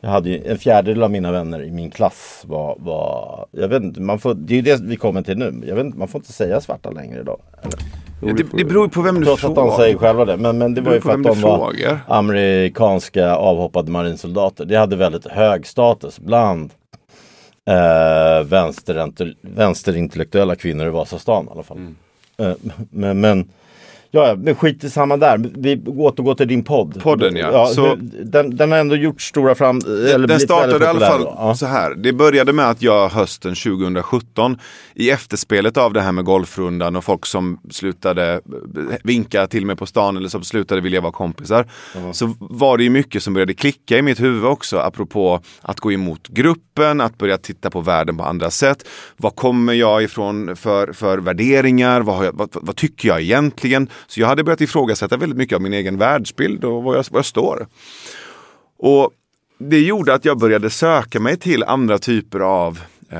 [0.00, 3.82] Jag hade ju, en fjärdedel av mina vänner i min klass var, var jag vet
[3.82, 5.62] inte, man får, det är ju det vi kommer till nu.
[5.66, 7.40] Jag vet inte, man får inte säga svarta längre idag.
[7.62, 8.05] Eller?
[8.20, 9.76] Ja, det, det beror ju på vem du Trots att de frågar.
[9.76, 10.36] säger själva det.
[10.36, 11.98] Men, men det var ju för att de var frågar.
[12.08, 14.64] amerikanska avhoppade marinsoldater.
[14.64, 16.70] Det hade väldigt hög status bland
[17.68, 17.74] eh,
[18.44, 21.76] vänsterintell- vänsterintellektuella kvinnor i Vasastan i alla fall.
[21.76, 21.96] Mm.
[22.38, 22.56] Eh,
[22.90, 23.48] men, men
[24.10, 25.50] Ja, ja, men skit i samma där.
[25.56, 27.02] Vi återgår till din podd.
[27.02, 27.66] Podden, ja.
[27.66, 29.80] Så- hur, den, den har ändå gjort stora fram...
[29.86, 31.22] Eller Den startade i alla fall.
[31.24, 31.54] Ja.
[31.54, 31.94] så här.
[31.94, 34.58] Det började med att jag hösten 2017
[34.94, 38.40] i efterspelet av det här med golfrundan och folk som slutade
[39.04, 41.66] vinka till mig på stan eller som slutade vilja vara kompisar.
[42.12, 45.92] Så var det ju mycket som började klicka i mitt huvud också apropå att gå
[45.92, 48.88] emot gruppen, att börja titta på världen på andra sätt.
[49.16, 52.00] Vad kommer jag ifrån för, för värderingar?
[52.00, 53.88] Vad, jag, vad, vad tycker jag egentligen?
[54.06, 57.18] Så jag hade börjat ifrågasätta väldigt mycket av min egen världsbild och var jag, var
[57.18, 57.66] jag står.
[58.78, 59.10] Och
[59.58, 62.80] det gjorde att jag började söka mig till andra typer av
[63.10, 63.18] eh,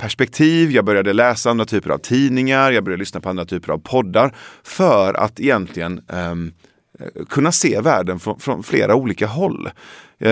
[0.00, 0.70] perspektiv.
[0.70, 2.72] Jag började läsa andra typer av tidningar.
[2.72, 4.34] Jag började lyssna på andra typer av poddar.
[4.62, 6.52] För att egentligen um,
[7.28, 9.70] kunna se världen från, från flera olika håll.
[10.24, 10.30] Uh,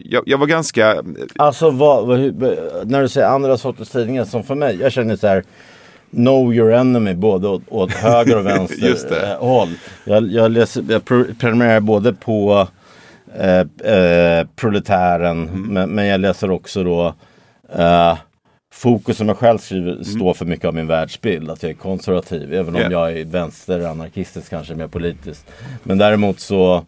[0.00, 1.02] jag, jag var ganska...
[1.36, 5.16] Alltså vad, vad, hur- när du säger andra sorters tidningar som för mig, jag känner
[5.16, 5.44] så här
[6.10, 9.68] know your enemy både åt, åt höger och vänster eh, håll.
[10.04, 11.04] Jag, jag, läser, jag
[11.38, 12.68] prenumererar både på
[13.34, 15.62] eh, eh, Proletären mm.
[15.62, 17.14] men, men, jag läser också då
[17.76, 18.16] eh,
[18.72, 20.04] Fokus som jag själv skriver mm.
[20.04, 21.50] står för mycket av min världsbild.
[21.50, 22.54] Att jag är konservativ.
[22.54, 22.92] Även om yeah.
[22.92, 25.46] jag är vänsteranarkistisk kanske mer politiskt.
[25.82, 26.84] Men däremot så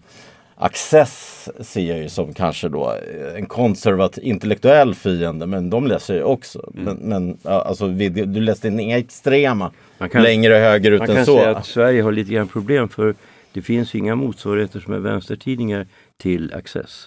[0.62, 2.94] Access ser jag ju som kanske då
[3.36, 6.70] en konservativ, intellektuell fiende, men de läser jag också.
[6.74, 6.84] Mm.
[6.84, 9.70] Men, men alltså, du läste inga extrema
[10.10, 11.12] kan, längre högerut än så.
[11.12, 13.14] Man kan säga att Sverige har lite grann problem för
[13.52, 17.06] det finns inga motsvarigheter som är vänstertidningar till Access.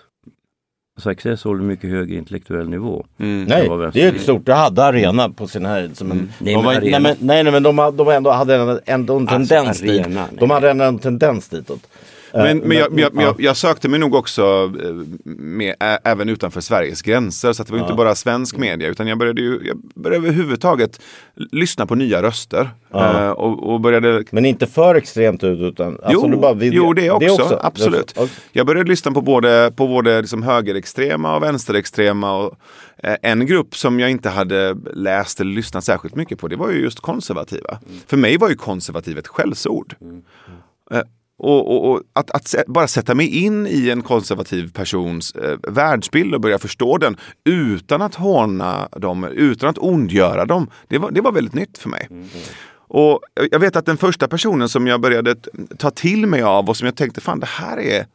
[0.95, 3.05] Alltså Access håller mycket högre intellektuell nivå.
[3.19, 3.43] Mm.
[3.43, 4.45] Nej, det är ett stort.
[4.45, 5.89] Det hade Arena på sin här.
[5.93, 6.29] Som en, mm.
[6.39, 9.81] nej, var, nej, men, nej, nej, men de, de ändå hade ändå en alltså, tendens
[9.81, 10.39] arena, dit.
[10.39, 11.87] De hade en, en tendens ditåt.
[12.33, 14.93] Men, men, jag, jag, jag, jag, sökte mig nog också eh,
[15.25, 17.53] med, även utanför Sveriges gränser.
[17.53, 17.83] Så det var ja.
[17.83, 21.01] inte bara svensk media utan jag började, ju, jag började överhuvudtaget
[21.35, 22.69] lyssna på nya röster.
[22.91, 23.25] Ja.
[23.25, 24.23] Uh, och, och, började...
[24.31, 25.99] Men inte för extremt ut utan?
[26.03, 26.73] Alltså, jo, bara vill...
[26.73, 27.25] jo det också.
[27.25, 27.59] Det också.
[27.63, 28.15] Absolut.
[28.15, 28.41] Det också.
[28.51, 32.37] Jag började lyssna på både, på både liksom högerextrema och vänsterextrema.
[32.37, 32.57] Och,
[33.21, 36.81] en grupp som jag inte hade läst eller lyssnat särskilt mycket på det var ju
[36.81, 37.79] just konservativa.
[37.87, 37.99] Mm.
[38.07, 39.95] För mig var ju konservativ ett skällsord.
[40.01, 40.23] Mm.
[40.93, 41.01] Uh,
[41.43, 46.35] och, och, och att, att, bara sätta mig in i en konservativ persons eh, världsbild
[46.35, 50.69] och börja förstå den utan att håna dem, utan att ondgöra dem.
[50.87, 52.07] Det var, det var väldigt nytt för mig.
[52.09, 52.27] Mm.
[52.75, 53.19] Och
[53.51, 55.35] jag vet att den första personen som jag började
[55.77, 58.05] ta till mig av och som jag tänkte, fan det här är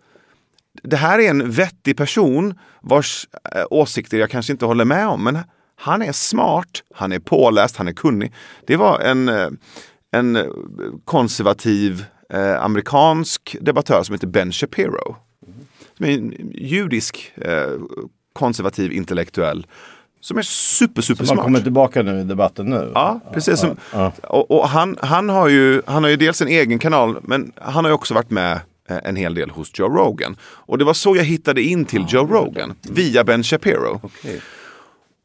[0.82, 5.24] det här är en vettig person vars eh, åsikter jag kanske inte håller med om.
[5.24, 5.38] Men
[5.76, 8.32] han är smart, han är påläst, han är kunnig.
[8.66, 9.48] Det var en, eh,
[10.12, 10.38] en
[11.04, 15.16] konservativ eh, amerikansk debattör som heter Ben Shapiro.
[15.96, 17.72] Som är en judisk eh,
[18.32, 19.66] konservativ intellektuell.
[20.20, 22.90] Som är super, super som har kommit tillbaka nu i debatten nu?
[22.94, 23.60] Ja, precis.
[23.60, 24.28] Som, ja, ja.
[24.28, 27.84] Och, och, han, han, har ju, han har ju dels en egen kanal, men han
[27.84, 30.36] har ju också varit med eh, en hel del hos Joe Rogan.
[30.42, 34.00] Och det var så jag hittade in till Joe Rogan, via Ben Shapiro.
[34.02, 34.38] Okay.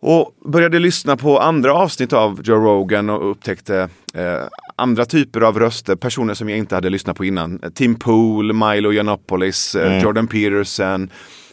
[0.05, 4.41] Och började lyssna på andra avsnitt av Joe Rogan och upptäckte eh,
[4.75, 7.61] andra typer av röster, personer som jag inte hade lyssnat på innan.
[7.75, 10.03] Tim Pool, Milo Yiannopoulos, eh, mm.
[10.03, 11.09] Jordan Peterson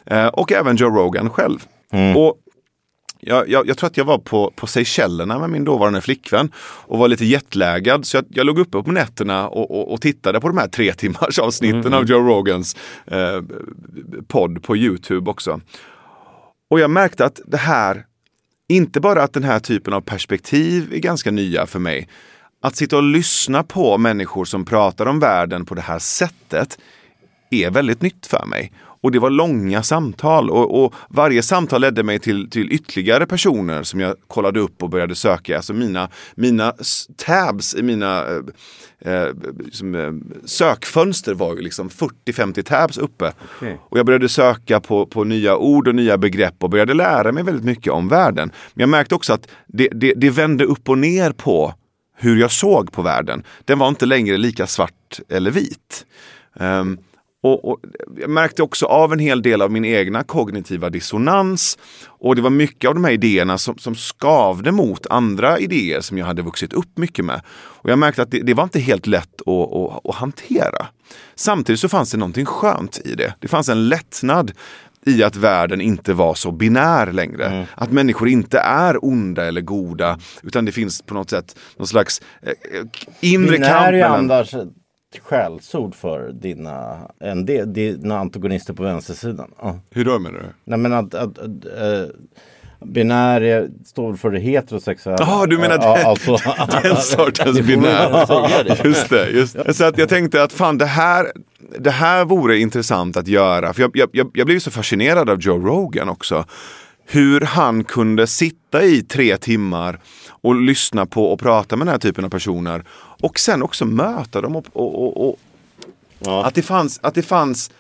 [0.07, 1.59] eh, och även Joe Rogan själv.
[1.93, 2.17] Mm.
[2.17, 2.39] Och
[3.21, 6.99] jag, jag, jag, tror att jag var på, på Seychellerna med min dåvarande flickvän och
[6.99, 10.49] var lite jetlaggad så jag, jag låg uppe på nätterna och, och, och, tittade på
[10.49, 11.95] de här tre timmars avsnitten mm.
[11.95, 13.43] av Joe Rogans eh,
[14.29, 15.61] podd på Youtube också.
[16.71, 18.05] Och jag märkte att det här
[18.71, 22.09] inte bara att den här typen av perspektiv är ganska nya för mig.
[22.63, 26.79] Att sitta och lyssna på människor som pratar om världen på det här sättet
[27.51, 28.73] är väldigt nytt för mig.
[29.03, 33.83] Och det var långa samtal och, och, varje samtal ledde mig till, till ytterligare personer
[33.83, 35.57] som jag kollade upp och började söka.
[35.57, 36.75] Alltså mina, mina
[37.17, 38.43] tabs i mina eh,
[39.01, 43.33] eh, liksom, sökfönster var ju liksom 40-50 tabs uppe.
[43.57, 43.75] Okay.
[43.81, 47.43] Och jag började söka på, på nya ord och nya begrepp och började lära mig
[47.43, 48.53] väldigt mycket om världen.
[48.75, 51.75] Men jag märkte också att det, det, det vände upp och ner på
[52.17, 53.43] hur jag såg på världen.
[53.65, 56.07] Den var inte längre lika svart eller vit.
[56.55, 56.99] Um,
[57.43, 57.81] och, och,
[58.21, 61.79] jag märkte också av en hel del av min egna kognitiva dissonans.
[62.07, 66.19] Och det var mycket av de här idéerna som, som skavde mot andra idéer som
[66.19, 67.41] jag hade vuxit upp mycket med.
[67.51, 70.87] Och jag märkte att det, det var inte helt lätt att, att, att, hantera.
[71.35, 73.35] Samtidigt så fanns det någonting skönt i det.
[73.41, 74.53] Det fanns en lättnad
[75.07, 77.47] i att världen inte var så binär längre.
[77.47, 77.67] Mm.
[77.75, 82.23] Att människor inte är onda eller goda utan det finns på något sätt någon slags
[82.43, 82.53] eh,
[83.21, 83.91] inre binär kamp.
[83.91, 84.81] Binär är
[85.19, 89.51] skällsord för dina, en del, dina antagonister på vänstersidan.
[89.63, 89.79] Ja.
[89.91, 90.47] Hur då menar du?
[90.65, 92.07] Nej men att, att, att äh,
[92.85, 95.19] binär står för det heterosexuella.
[95.21, 96.37] Jaha, du menar ja, alltså,
[96.83, 98.87] den sortens binär.
[98.87, 99.75] Just det, just det.
[99.75, 101.27] Så att jag tänkte att fan det här,
[101.79, 103.73] det här vore intressant att göra.
[103.73, 106.45] För jag, jag, jag blev så fascinerad av Joe Rogan också.
[107.07, 110.01] Hur han kunde sitta i tre timmar
[110.41, 112.85] och lyssna på och prata med den här typen av personer.
[113.23, 115.39] Och sen också möta dem och, och, och,
[116.19, 116.45] ja.
[116.45, 117.71] att, det fanns, att det fanns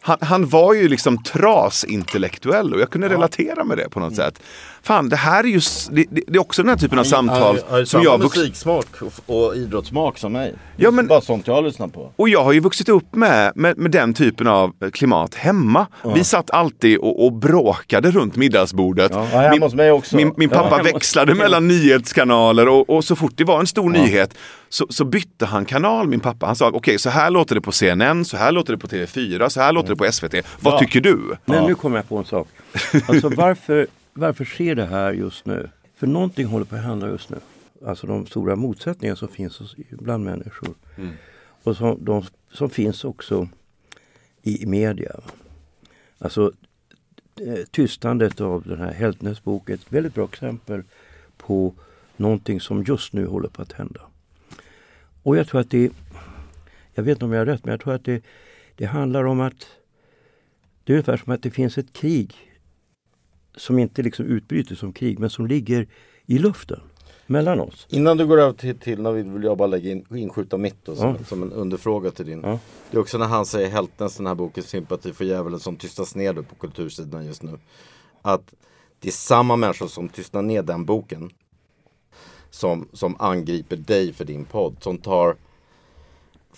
[0.00, 4.42] han, han, var ju liksom trasintellektuell och jag kunde relatera med det på något sätt.
[4.82, 7.78] Fan, det här är ju det, det, är också den här typen av samtal har,
[7.78, 10.54] har som jag musiksmak och, och idrottssmak som mig.
[10.76, 12.12] Ja, men, bara sånt jag lyssnar på.
[12.16, 15.86] Och jag har ju vuxit upp med, med, med den typen av klimat hemma.
[16.02, 16.12] Ja.
[16.12, 19.12] Vi satt alltid och, och bråkade runt middagsbordet.
[19.14, 20.16] Ja, min, hos mig också.
[20.16, 23.90] Min, min pappa ja, växlade mellan nyhetskanaler och, och, så fort det var en stor
[23.90, 24.34] nyhet
[24.68, 26.46] så, så, bytte han kanal, min pappa.
[26.46, 28.86] Han sa okej, okay, så här låter det på CNN, så här låter det på
[28.86, 30.34] TV4, så här låter det på SVT.
[30.60, 31.36] Vad tycker du?
[31.44, 32.48] Men nu kommer jag på en sak.
[33.08, 33.86] Alltså varför
[34.20, 35.70] varför sker det här just nu?
[35.94, 37.38] För någonting håller på att hända just nu.
[37.86, 40.74] alltså de stora motsättningar som finns bland människor.
[40.96, 41.14] Mm.
[41.62, 43.48] Och som, de, som finns också
[44.42, 45.20] i media.
[46.18, 46.52] Alltså
[47.40, 50.82] eh, tystnandet av den här Heltnes bok är ett väldigt bra exempel
[51.36, 51.74] på
[52.16, 54.00] någonting som just nu håller på att hända.
[55.22, 55.92] Och jag tror att det,
[56.94, 58.24] jag vet inte om jag har rätt, men jag tror att det,
[58.76, 59.66] det handlar om att
[60.84, 62.49] det är ungefär som att det finns ett krig
[63.60, 65.88] som inte liksom utbryter som krig, men som ligger
[66.26, 66.80] i luften
[67.26, 67.86] mellan oss.
[67.90, 70.96] Innan du går över till, till Navid vill jag bara lägga in, inskjuta mitt då,
[70.96, 71.24] som, ja.
[71.24, 72.40] som en underfråga till din.
[72.44, 72.58] Ja.
[72.90, 76.14] Det är också när han säger Heltens, den här boken Sympati för djävulen som tystas
[76.14, 77.58] ner på kultursidan just nu.
[78.22, 78.54] Att
[79.00, 81.30] det är samma människor som tystnar ner den boken
[82.50, 84.76] som, som angriper dig för din podd.
[84.80, 85.36] Som tar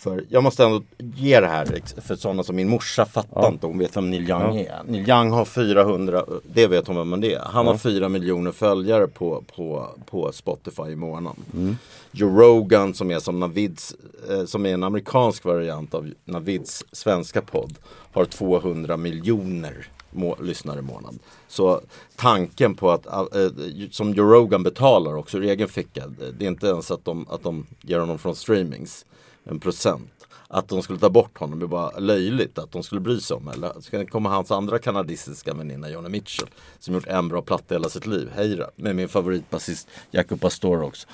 [0.02, 3.48] för jag måste ändå ge det här för sådana som min morsa fattar ja.
[3.48, 3.66] inte.
[3.66, 4.64] Hon vet vem Neil Young ja.
[4.64, 4.82] är.
[4.86, 7.40] Neil Young har 400, det vet hon vem det är.
[7.40, 7.72] Han ja.
[7.72, 11.42] har 4 miljoner följare på, på, på Spotify i månaden.
[11.54, 11.76] Mm.
[12.12, 13.94] Joe Rogan som är som Navids,
[14.30, 17.74] eh, som är en amerikansk variant av Navids svenska podd.
[18.12, 21.18] Har 200 miljoner må, lyssnare i månaden.
[21.48, 21.80] Så
[22.16, 23.46] tanken på att, äh,
[23.90, 26.06] som Joe Rogan betalar också ur egen ficka.
[26.38, 29.06] Det är inte ens att de, att de ger honom från streamings
[29.44, 30.22] en procent.
[30.48, 33.48] Att de skulle ta bort honom är bara löjligt att de skulle bry sig om.
[33.48, 36.48] Eller ska det komma hans andra kanadensiska väninna Joni Mitchell.
[36.78, 38.31] Som gjort en bra platta hela sitt liv.
[38.35, 38.66] Heira.
[38.76, 41.07] Med min favoritbasist Jacob Pastor också.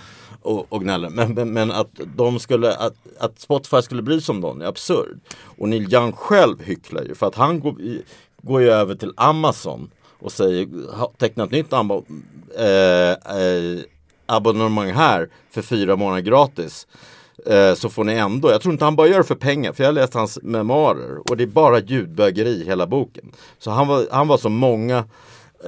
[0.42, 1.10] Och, och gnäller.
[1.10, 4.66] Men, men, men, att de skulle, att, att Spotify skulle bry sig om dem är
[4.66, 5.18] absurd.
[5.58, 7.14] Och Neil Young själv hycklar ju.
[7.14, 7.76] För att han går,
[8.42, 9.90] går ju över till Amazon.
[10.20, 10.68] Och säger,
[11.18, 12.04] teckna ett nytt abo,
[12.58, 13.80] eh, eh,
[14.26, 16.86] abonnemang här för fyra månader gratis.
[17.48, 19.84] Eh, så får ni ändå, jag tror inte han bara gör det för pengar, för
[19.84, 23.24] jag har läst hans memoarer och det är bara ljudbögeri hela boken.
[23.58, 25.04] Så han var, han var som många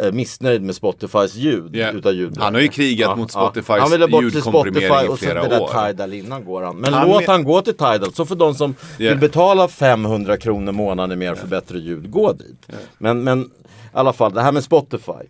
[0.02, 1.76] eh, missnöjd med Spotifys ljud.
[1.76, 1.96] Yeah.
[1.96, 2.38] Utav ljud.
[2.38, 3.80] Han har ju krigat ja, mot Spotifys ja.
[3.80, 6.76] Han ville bort till Spotify och så det där Tidal innan går han.
[6.76, 8.12] Men han låt han gå till Tidal.
[8.12, 9.10] Så för de som yeah.
[9.10, 11.38] vill betala 500 kronor månaden mer yeah.
[11.38, 12.66] för bättre ljud, gå dit.
[12.98, 13.46] Men, men i
[13.92, 15.26] alla fall, det här med Spotify.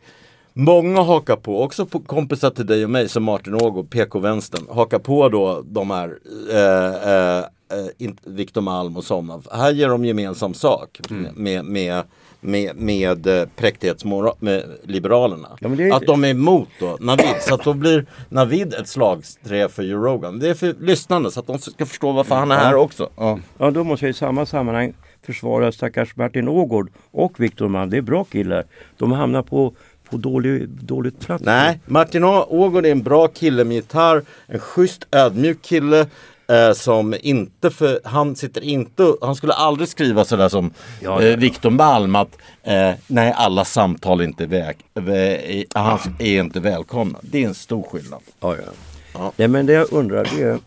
[0.61, 4.99] Många hakar på, också på kompisar till dig och mig som Martin Ågo, PK-vänstern, hakar
[4.99, 6.19] på då de här
[6.51, 9.43] eh, eh, eh Victor Malm och sådana.
[9.53, 11.33] Här ger de gemensam sak mm.
[11.35, 12.03] med, med
[12.41, 15.49] med, med eh, präktighetsliberalerna.
[15.61, 15.95] Ja, är...
[15.95, 17.37] Att de är emot då Navid.
[17.41, 20.39] Så att då blir Navid ett slagträ för Joe Rogan.
[20.39, 23.11] Det är för lyssnarna så att de ska förstå varför han är här också.
[23.17, 27.91] Ja, ja då måste jag i samma sammanhang försvara stackars Martin Ågård och Victor Malm.
[27.91, 28.65] Det är bra killar.
[28.99, 29.75] De hamnar på
[30.11, 31.45] på dålig, dåligt plats.
[31.45, 34.23] Nej, Martin Ågård är en bra kille med gitarr.
[34.47, 36.07] En schysst ödmjuk kille.
[36.49, 40.71] Eh, som inte för, han sitter inte, han skulle aldrig skriva sådär som
[41.01, 46.41] ja, eh, Viktor Malm att eh, nej alla samtal är inte väg, vä, han är
[46.41, 47.19] inte välkomna.
[47.23, 48.21] Det är en stor skillnad.
[48.41, 48.73] Ja, ja.
[49.15, 49.33] ja.
[49.37, 50.59] Nej, men det jag undrar det är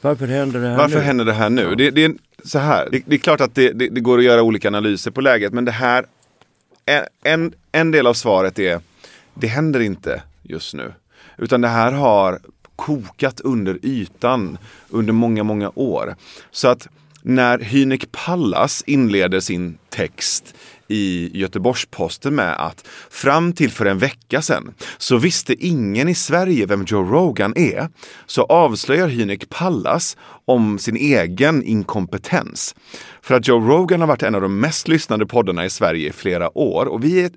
[0.00, 1.04] varför händer det här varför nu?
[1.04, 1.62] händer det här nu?
[1.62, 1.74] Ja.
[1.74, 2.12] Det, det, är
[2.44, 5.10] så här, det, det är klart att det, det, det, går att göra olika analyser
[5.10, 6.04] på läget men det här
[7.22, 8.80] en, en del av svaret är,
[9.34, 10.92] det händer inte just nu.
[11.38, 12.40] Utan det här har
[12.76, 16.16] kokat under ytan under många, många år.
[16.50, 16.88] Så att
[17.22, 20.54] när Hynek Pallas inleder sin text
[20.90, 26.66] i Göteborgs-Posten med att fram till för en vecka sedan så visste ingen i Sverige
[26.66, 27.88] vem Joe Rogan är.
[28.26, 32.74] Så avslöjar Hynek Pallas om sin egen inkompetens.
[33.22, 36.12] För att Joe Rogan har varit en av de mest lyssnade poddarna i Sverige i
[36.12, 37.30] flera år och vi är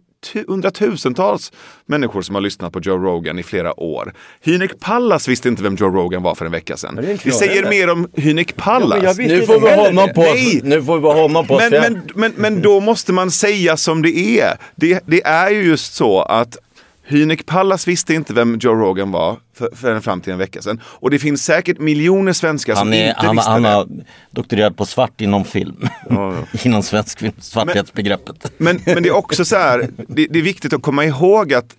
[0.47, 1.51] hundratusentals
[1.86, 4.13] människor som har lyssnat på Joe Rogan i flera år.
[4.41, 7.17] Hynek Pallas visste inte vem Joe Rogan var för en vecka sedan.
[7.23, 9.03] Vi säger mer om Hynek Pallas.
[9.03, 10.62] Ja, nu, får vi honom på, Nej.
[10.63, 14.39] nu får vi honom på men, men, men, men då måste man säga som det
[14.39, 14.57] är.
[14.75, 16.57] Det, det är ju just så att
[17.06, 19.38] Hynek Pallas visste inte vem Joe Rogan var
[19.76, 20.82] förrän fram till en vecka sedan.
[20.86, 23.70] Och det finns säkert miljoner svenskar som är, inte han, visste han det.
[23.70, 25.88] Han har doktorerat på svart inom film.
[26.10, 26.60] Ja, ja.
[26.63, 28.52] inom svensk film, svarthetsbegreppet.
[28.58, 31.54] Men, men, men, det är också så här, det, det, är viktigt att komma ihåg
[31.54, 31.76] att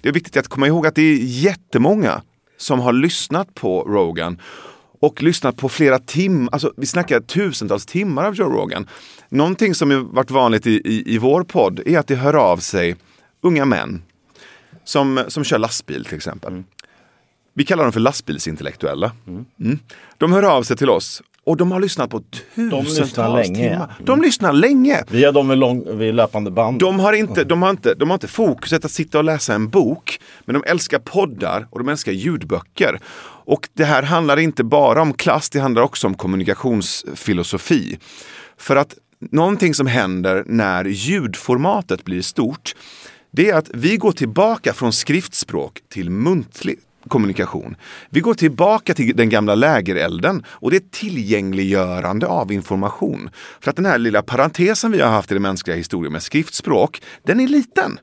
[0.00, 2.22] det är viktigt att komma ihåg att det är jättemånga
[2.58, 4.40] som har lyssnat på Rogan
[5.00, 8.88] och lyssnat på flera timmar, alltså vi snackar tusentals timmar av Joe Rogan.
[9.28, 12.56] Någonting som har varit vanligt i, i, i vår podd är att det hör av
[12.56, 12.96] sig
[13.42, 14.02] unga män
[14.88, 16.52] som, som kör lastbil till exempel.
[16.52, 16.64] Mm.
[17.54, 19.12] Vi kallar dem för lastbilsintellektuella.
[19.26, 19.44] Mm.
[19.60, 19.78] Mm.
[20.18, 22.22] De hör av sig till oss och de har lyssnat på
[22.54, 23.94] tusentals länge, timmar.
[24.04, 25.04] De lyssnar länge.
[25.10, 26.80] Vi har dem vid, lång, vid löpande band.
[26.80, 29.68] De har, inte, de, har inte, de har inte fokuset att sitta och läsa en
[29.68, 30.20] bok.
[30.44, 33.00] Men de älskar poddar och de älskar ljudböcker.
[33.44, 37.98] Och det här handlar inte bara om klass, det handlar också om kommunikationsfilosofi.
[38.56, 38.94] För att
[39.30, 42.74] någonting som händer när ljudformatet blir stort
[43.30, 47.76] det är att vi går tillbaka från skriftspråk till muntlig, kommunikation.
[48.10, 53.30] Vi går tillbaka till den gamla lägerelden och det är tillgängliggörande av information.
[53.60, 57.02] För att den här lilla parentesen vi har haft i den mänskliga historien med skriftspråk,
[57.22, 57.98] den är liten.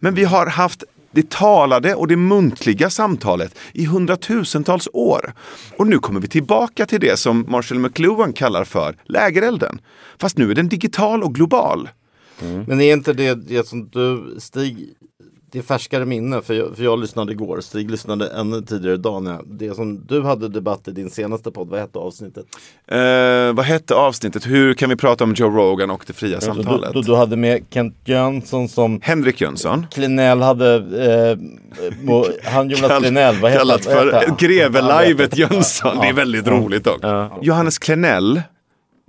[0.00, 5.34] Men vi har haft det talade och det muntliga samtalet i hundratusentals år.
[5.76, 9.80] Och nu kommer vi tillbaka till det som Marshall McLuhan kallar för lägerelden.
[10.18, 11.88] Fast nu är den digital och global.
[12.42, 12.64] Mm.
[12.68, 14.94] Men är inte det, det som du, Stig,
[15.54, 17.60] det är färskare minne för jag, för jag lyssnade igår.
[17.60, 19.22] Stig lyssnade ännu tidigare idag.
[19.22, 22.44] När det som du hade debatt i din senaste podd, vad hette avsnittet?
[22.88, 24.46] Eh, vad hette avsnittet?
[24.46, 26.92] Hur kan vi prata om Joe Rogan och det fria alltså, samtalet?
[26.92, 29.86] Du, du, du, hade med Kent Jönsson som Henrik Jönsson.
[29.90, 31.38] Klinell hade, eh,
[32.52, 35.98] han Jonas Kall, Klinell, vad heter Kallat för Greve-livet Jönsson.
[36.00, 37.00] Det är väldigt roligt dock.
[37.42, 38.42] Johannes Klenell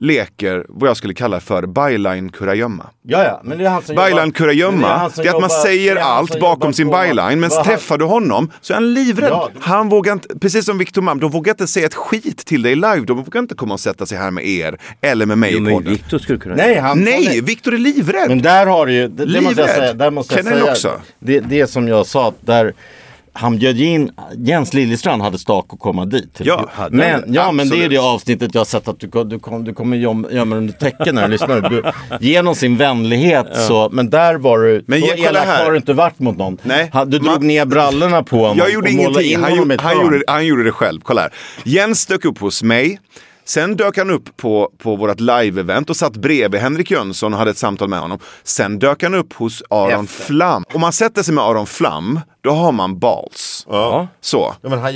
[0.01, 2.89] leker vad jag skulle kalla för byline kurragömma.
[3.01, 5.41] Ja, ja, men det är han som byline jobbar, kurragömma, det är, det är att
[5.41, 9.29] man säger allt bakom sin byline, men träffar du honom så är han livrädd.
[9.29, 9.49] Ja.
[9.59, 12.75] Han vågar inte, precis som Victor Malm, de vågar inte säga ett skit till dig
[12.75, 13.01] live.
[13.07, 15.73] De vågar inte komma och sätta sig här med er eller med mig jo, i
[15.73, 15.93] podden.
[15.93, 16.55] Victor skulle kunna...
[16.55, 18.29] Nej, han, Nej Victor är livrädd.
[18.29, 21.01] Men där har du ju, det, det måste jag säga, där måste jag säga, också.
[21.19, 22.73] Det, det som jag sa, där
[23.37, 26.41] han bjöd in, Jens Liljestrand hade stak att komma dit.
[26.43, 29.63] Ja, men, ja men det är det avsnittet jag har sett att du, du, kom,
[29.63, 31.93] du kommer gömma dig under täcken när du lyssnar.
[32.19, 33.59] genom sin vänlighet ja.
[33.59, 36.57] så, men där var du, men så elak har du inte varit mot någon.
[36.63, 38.57] Nej, du drog man, ner brallorna på honom.
[38.57, 41.01] Jag gjorde ingenting, han, gjorde, han, gjorde, han gjorde det själv.
[41.03, 41.33] Kolla här.
[41.63, 42.99] Jens dök upp hos mig.
[43.45, 47.51] Sen dök han upp på, på vårt live-event och satt bredvid Henrik Jönsson och hade
[47.51, 48.19] ett samtal med honom.
[48.43, 50.23] Sen dök han upp hos Aron Efter.
[50.23, 50.63] Flam.
[50.73, 53.65] Om man sätter sig med Aron Flam, då har man balls.
[53.69, 54.07] Ja.
[54.21, 54.55] Så.
[54.61, 54.95] Ja, men han,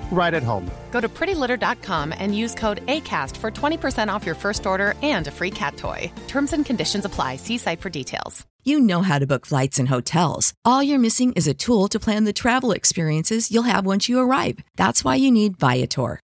[0.11, 0.69] right at home.
[0.91, 5.31] Go to prettylitter.com and use code ACAST for 20% off your first order and a
[5.31, 6.11] free cat toy.
[6.27, 7.37] Terms and conditions apply.
[7.37, 8.45] See site for details.
[8.63, 10.53] You know how to book flights and hotels.
[10.63, 14.19] All you're missing is a tool to plan the travel experiences you'll have once you
[14.19, 14.59] arrive.
[14.77, 16.19] That's why you need Viator.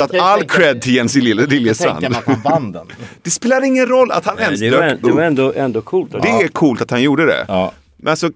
[0.00, 2.06] Att all cred till Jens Liljestrand.
[3.22, 5.80] Det spelar ingen roll att han Nej, ens det var, dök Det var ändå, ändå
[5.80, 6.12] coolt.
[6.22, 7.44] Det är coolt att han gjorde det.
[7.48, 7.72] Ja.
[8.02, 8.30] Men alltså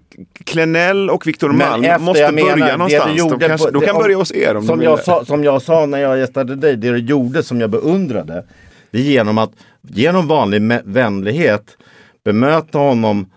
[0.45, 3.31] Klenell och Viktor Malm måste börja menar, någonstans.
[3.31, 5.99] De, kanske, de kan börja hos er om som jag, sa, som jag sa när
[5.99, 8.45] jag gästade dig, det du gjorde som jag beundrade.
[8.91, 9.51] Det är genom att
[9.89, 11.77] genom vanlig vänlighet
[12.25, 13.31] bemöta honom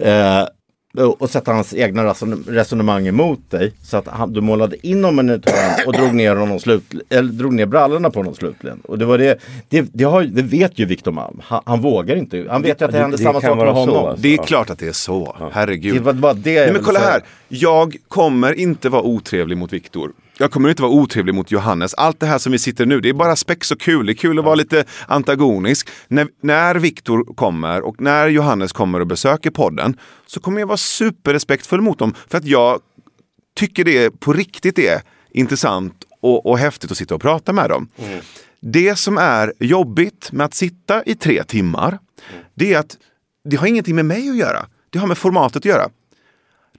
[0.00, 0.46] eh,
[1.02, 2.04] och sätta hans egna
[2.46, 3.72] resonemang emot dig.
[3.82, 5.40] Så att han, du målade in honom hörn
[5.86, 8.80] och drog ner, honom slut, eller drog ner brallorna på honom slutligen.
[8.80, 11.40] Och det, var det, det, det, har, det vet ju Viktor Malm.
[11.44, 12.46] Han, han, vågar inte.
[12.50, 13.94] Han vet ju att det, det händer samma sak med honom.
[13.94, 14.22] Så, alltså.
[14.22, 15.48] Det är klart att det är så.
[15.52, 15.94] Herregud.
[15.94, 17.22] Det var bara det Nej, men kolla här.
[17.48, 21.94] Jag kommer inte vara otrevlig mot Viktor jag kommer inte vara otrevlig mot Johannes.
[21.94, 24.06] Allt det här som vi sitter nu, det är bara spex och kul.
[24.06, 25.88] Det är kul att vara lite antagonisk.
[26.08, 30.76] När, när Viktor kommer och när Johannes kommer och besöker podden så kommer jag vara
[30.76, 32.14] superrespektfull mot dem.
[32.28, 32.80] För att jag
[33.56, 37.88] tycker det på riktigt är intressant och, och häftigt att sitta och prata med dem.
[37.96, 38.20] Mm.
[38.60, 42.44] Det som är jobbigt med att sitta i tre timmar, mm.
[42.54, 42.96] det är att
[43.44, 44.66] det har ingenting med mig att göra.
[44.90, 45.88] Det har med formatet att göra.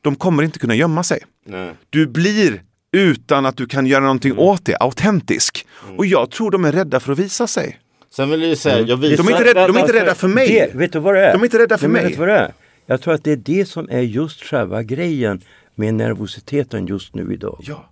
[0.01, 1.19] De kommer inte kunna gömma sig.
[1.45, 1.73] Nej.
[1.89, 2.61] Du blir
[2.95, 4.43] utan att du kan göra någonting mm.
[4.43, 5.65] åt det, autentisk.
[5.85, 5.97] Mm.
[5.97, 7.79] Och jag tror de är rädda för att visa sig.
[8.09, 9.23] Sen vill jag säga, jag visar...
[9.23, 10.47] De är inte rädda, de är inte rädda för mig.
[10.47, 11.33] Det, vet du vad det är?
[11.33, 12.15] De är inte rädda för mig.
[12.17, 12.53] Vad det är?
[12.85, 15.41] Jag tror att det är det som är just själva grejen
[15.75, 17.63] med nervositeten just nu idag.
[17.67, 17.89] Ja.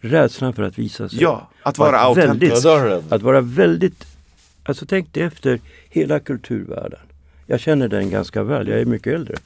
[0.00, 1.18] Rädslan för att visa sig.
[1.22, 2.66] Ja, att vara autentisk.
[3.08, 4.06] Att vara väldigt...
[4.62, 7.00] Alltså tänk dig efter hela kulturvärlden.
[7.46, 9.36] Jag känner den ganska väl, jag är mycket äldre.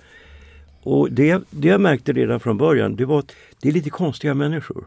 [0.83, 4.35] Och det, det jag märkte redan från början, det var att det är lite konstiga
[4.35, 4.85] människor.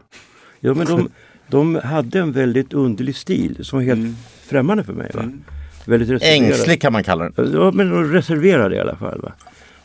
[0.60, 1.08] Ja, men de,
[1.48, 4.16] de hade en väldigt underlig stil som var helt mm.
[4.42, 5.10] främmande för mig.
[5.14, 5.20] Va?
[5.20, 5.42] Mm.
[5.86, 7.52] Väldigt Ängslig kan man kalla den.
[7.52, 9.20] Ja, men reserverad i alla fall.
[9.20, 9.32] Va?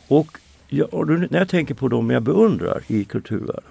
[0.08, 0.38] Och,
[0.68, 3.64] ja, och när jag tänker på dem jag beundrar i kulturvärlden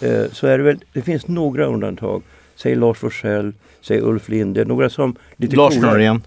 [0.00, 2.22] eh, så är det väl, det finns några undantag.
[2.56, 5.16] Säg Lars Forssell, säg Ulf Linde, några som...
[5.36, 6.22] Lite Lars Norén.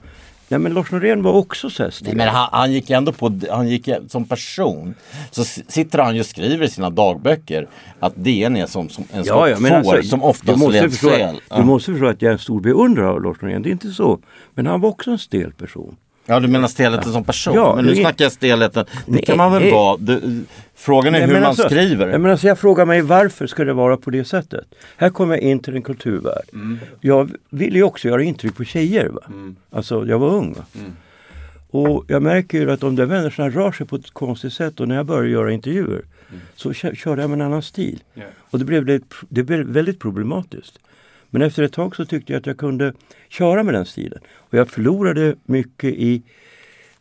[0.49, 1.93] Nej men Lars Norén var också så här.
[2.01, 4.95] Nej, men han, han gick ändå på, han gick som person.
[5.31, 7.67] Så sitter han ju och skriver i sina dagböcker
[7.99, 11.41] att DN är som, som en Ja, ja, får alltså, som oftast leds fel.
[11.55, 13.61] Du måste förstå att jag är en stor beundrare av Lars Norén.
[13.61, 14.19] Det är inte så.
[14.53, 15.95] Men han var också en stel person.
[16.29, 17.53] Ja du menar stelheten som person?
[17.55, 18.85] Ja, men nu är- snackar jag stelheten.
[19.05, 19.71] Det Nej, kan man väl nej.
[19.71, 19.97] vara.
[19.97, 20.43] Du,
[20.75, 22.07] frågan är Nej, hur men man alltså- skriver.
[22.09, 24.65] Jag, menar, alltså, jag frågar mig varför ska det vara på det sättet?
[24.97, 26.45] Här kommer jag in till en kulturvärld.
[26.53, 26.79] Mm.
[27.01, 29.07] Jag ville ju också göra intryck på tjejer.
[29.09, 29.21] Va?
[29.71, 30.53] Alltså jag var ung.
[30.53, 30.65] Va?
[30.75, 30.91] Mm.
[31.71, 34.87] Och jag märker ju att de där människorna rör sig på ett konstigt sätt och
[34.87, 36.41] när jag började göra intervjuer Mm.
[36.55, 37.99] så kö- körde jag med en annan stil.
[38.51, 40.79] Och det blev, det blev väldigt problematiskt.
[41.29, 42.93] Men efter ett tag så tyckte jag att jag kunde
[43.29, 44.19] köra med den stilen.
[44.35, 46.21] Och jag förlorade mycket i,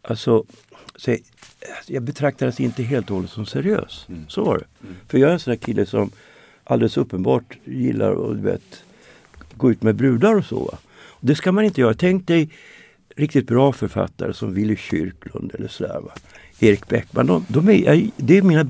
[0.03, 0.45] alltså,
[0.97, 1.16] så
[1.87, 4.07] jag betraktades inte helt och hållet som seriös.
[4.29, 4.64] Så var det.
[5.09, 6.11] För jag är en sån där kille som
[6.64, 8.85] alldeles uppenbart gillar att vet,
[9.57, 10.64] gå ut med brudar och så.
[10.64, 10.79] Va?
[11.09, 11.95] Och det ska man inte göra.
[11.95, 12.51] Tänk dig
[13.16, 16.01] riktigt bra författare som Willy Kyrklund eller sådär.
[16.01, 16.12] Va?
[16.61, 17.26] Erik Bäckman.
[17.26, 18.66] De, de är, det är mina,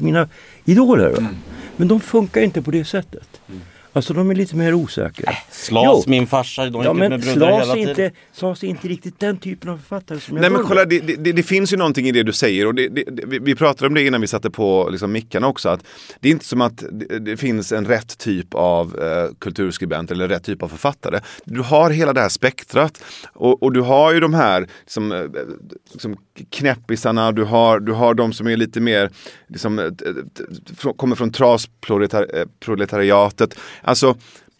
[0.00, 0.28] mina
[0.64, 1.10] idoler.
[1.10, 1.28] Va?
[1.76, 3.40] Men de funkar inte på det sättet.
[3.96, 5.32] Alltså de är lite mer osäkra.
[5.50, 6.02] Slas, Jo.
[6.10, 7.88] min farsa, de Ja men med brudar hela tiden.
[7.88, 11.00] inte, Slas är inte riktigt den typen av författare som jag Nej men kolla, det,
[11.00, 13.54] det, det finns ju någonting i det du säger och det, det, det, vi- vi
[13.54, 15.68] pratade om det innan vi satte på liksom, mickarna också.
[15.68, 15.80] Att
[16.20, 20.28] det är inte som att det, det finns en rätt typ av eh, kulturskribent eller
[20.28, 21.20] rätt typ av författare.
[21.44, 23.02] Du har hela det här spektrat
[23.34, 25.24] och, och du har ju de här liksom, eh,
[25.92, 26.16] liksom,
[26.50, 29.10] knäppisarna, du har, du har de som är lite mer,
[29.48, 29.86] liksom, eh,
[30.96, 33.58] kommer från trasproletariatet.
[33.86, 34.16] Alltså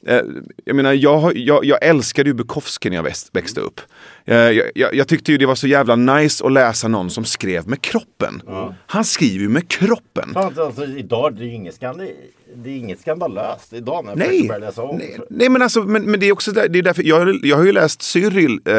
[0.08, 0.20] Eh,
[0.64, 3.80] Jag menar, jag, jag, jag älskade ju Bukowski när jag växt, växte upp.
[4.24, 7.24] Eh, Jag, jag, jag tyckte ju det var så jävla nice att läsa någon som
[7.24, 8.42] skrev med kroppen.
[8.86, 10.30] Han skriver ju med kroppen.
[10.34, 12.08] Fan, alltså, idag det är inget, skandal,
[12.54, 14.96] det är inget skandalöst idag när jag Nej, försöker börja läsa om.
[14.96, 17.56] nej, nej men alltså, men, men det är också där, det är därför, jag, jag
[17.56, 18.74] har ju läst Cyril eh,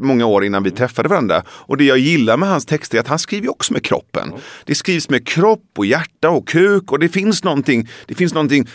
[0.00, 1.42] många år innan vi träffade varandra.
[1.48, 4.32] Och det jag gillar med hans texter är att han skriver ju också med kroppen.
[4.64, 8.66] Det skrivs med kropp och hjärta och kuk och det finns någonting, det finns någonting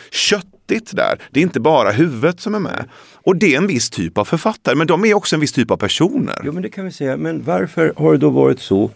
[0.68, 1.20] köttigt där.
[1.32, 2.86] Det är inte bara huvudet som är med.
[3.26, 5.72] Och det är en viss typ av författare, men de är också en viss typ
[5.72, 6.36] av personer.
[6.43, 7.18] Jo men det kan vi säga.
[7.18, 8.91] Men varför har det då varit så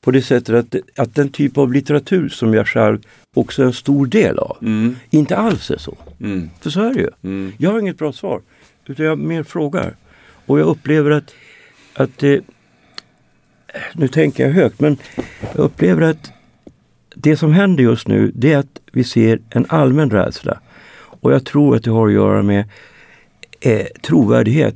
[0.00, 2.98] på det sättet att, att den typ av litteratur som jag själv
[3.34, 4.56] också är en stor del av
[5.10, 5.96] inte alls är så.
[6.60, 7.52] För så är det ju.
[7.58, 8.40] Jag har inget bra svar.
[8.86, 9.96] Utan jag mer frågar.
[10.46, 11.34] Och jag upplever att,
[11.94, 12.38] att eh,
[13.94, 14.96] nu tänker jag högt, men
[15.54, 16.32] jag upplever att
[17.14, 20.60] det som händer just nu det är att vi ser en allmän rädsla.
[21.26, 22.64] Och jag tror att det har att göra med
[23.60, 24.74] eh, trovärdighet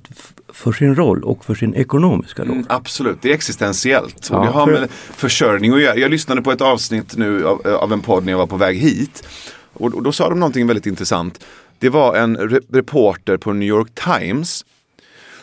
[0.48, 2.50] för sin roll och för sin ekonomiska roll.
[2.50, 4.28] Mm, absolut, det är existentiellt.
[4.30, 5.96] Ja, och det har för- med försörjning att göra.
[5.96, 8.76] Jag lyssnade på ett avsnitt nu av, av en podd när jag var på väg
[8.78, 9.24] hit.
[9.72, 11.44] Och, och då sa de någonting väldigt intressant.
[11.78, 14.64] Det var en re reporter på New York Times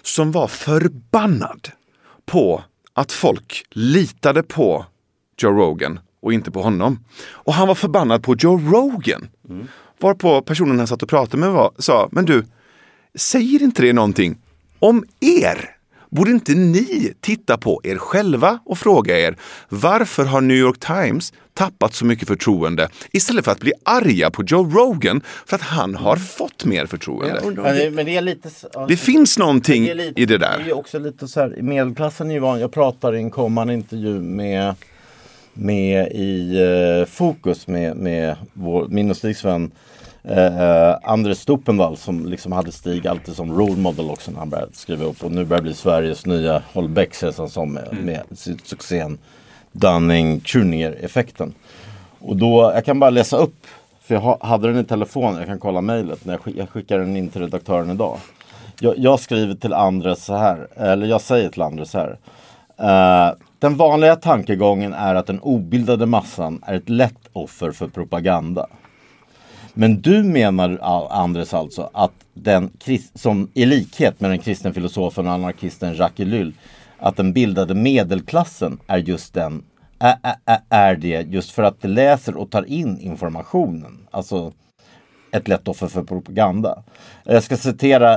[0.01, 1.69] som var förbannad
[2.25, 4.85] på att folk litade på
[5.37, 6.99] Joe Rogan och inte på honom.
[7.31, 9.29] Och han var förbannad på Joe Rogan.
[9.99, 12.45] Varpå personen han satt och pratade med var, sa, men du,
[13.15, 14.37] säger inte det någonting
[14.79, 15.69] om er?
[16.09, 19.35] Borde inte ni titta på er själva och fråga er
[19.69, 24.43] varför har New York Times tappat så mycket förtroende istället för att bli arga på
[24.43, 27.41] Joe Rogan för att han har fått mer förtroende?
[27.43, 28.49] Men det, men det är lite...
[28.73, 30.65] ja, Det finns någonting det är lite- i det Det är där.
[30.65, 34.19] ju också lite så här, medelklassen är ju van, jag pratar i en kommande intervju
[34.21, 34.75] med,
[35.59, 39.71] med i eh, Fokus med, med vår, min och Stigs vän
[40.23, 44.73] eh, Andres Stuppenvall som liksom hade Stig alltid som role model också när han började
[44.73, 49.17] skriva upp och nu börjar bli Sveriges nya Holbeck han som med, med sin- succén
[49.71, 51.53] Dunning-Kruger-effekten.
[52.19, 53.65] Och då, jag kan bara läsa upp,
[54.01, 56.69] för jag ha- hade den i telefon, jag kan kolla mejlet, när jag, skick, jag
[56.69, 58.17] skickar den in till redaktören idag.
[58.79, 62.17] Jag, jag skriver till Andres så här, eller jag säger till Andres så här.
[62.77, 68.67] Eh, den vanliga tankegången är att den obildade massan är ett lätt offer för propaganda.
[69.73, 70.79] Men du menar
[71.11, 72.71] Andres alltså att den
[73.15, 76.53] som i likhet med den kristna filosofen och anarkisten Jacques Ellul
[76.97, 79.63] att den bildade medelklassen är just den
[80.69, 84.07] är det just för att de läser och tar in informationen.
[84.11, 84.53] Alltså
[85.31, 86.83] ett lätt offer för propaganda.
[87.23, 88.13] Jag ska citera,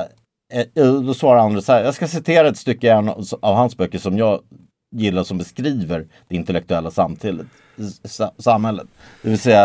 [0.53, 2.97] eh, eh, då svarar Andres så här, jag ska citera ett stycke
[3.41, 4.41] av hans böcker som jag
[4.91, 7.47] gillar som beskriver det intellektuella samtidigt,
[8.39, 8.87] samhället.
[9.23, 9.65] Det vill säga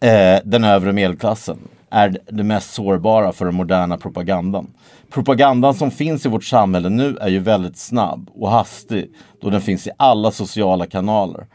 [0.00, 1.58] eh, den övre medelklassen
[1.90, 4.74] är det mest sårbara för den moderna propagandan.
[5.10, 9.60] Propagandan som finns i vårt samhälle nu är ju väldigt snabb och hastig då den
[9.60, 11.46] finns i alla sociala kanaler.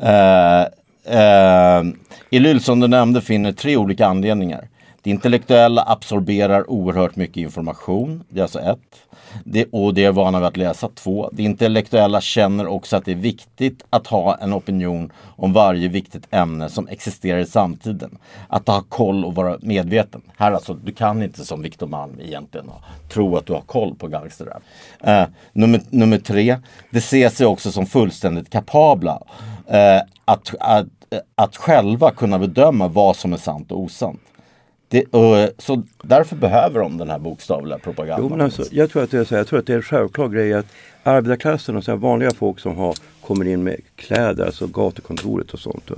[0.00, 0.62] Eh,
[1.18, 1.82] eh,
[2.30, 4.68] Elyl som du nämnde finner tre olika anledningar.
[5.04, 8.24] Det intellektuella absorberar oerhört mycket information.
[8.28, 8.78] Det är alltså ett.
[9.44, 10.88] Det, och det är vana vid att läsa.
[10.94, 11.30] Två.
[11.32, 16.26] Det intellektuella känner också att det är viktigt att ha en opinion om varje viktigt
[16.30, 18.18] ämne som existerar i samtiden.
[18.48, 20.22] Att ha koll och vara medveten.
[20.36, 23.94] Här alltså, du kan inte som Victor Malm egentligen ha, tro att du har koll
[23.94, 24.62] på gangsterrap.
[25.00, 26.56] Eh, nummer, nummer tre.
[26.90, 29.22] Det ser sig också som fullständigt kapabla
[29.66, 30.86] eh, att, att,
[31.34, 34.20] att själva kunna bedöma vad som är sant och osant.
[34.94, 38.18] Det, och, så därför behöver de den här bokstavliga propagandan.
[38.22, 39.82] Jo, men alltså, jag, tror att det är så, jag tror att det är en
[39.82, 40.66] självklar grej att
[41.02, 45.90] arbetarklassen och så vanliga folk som har, kommer in med kläder, alltså gatukontoret och sånt.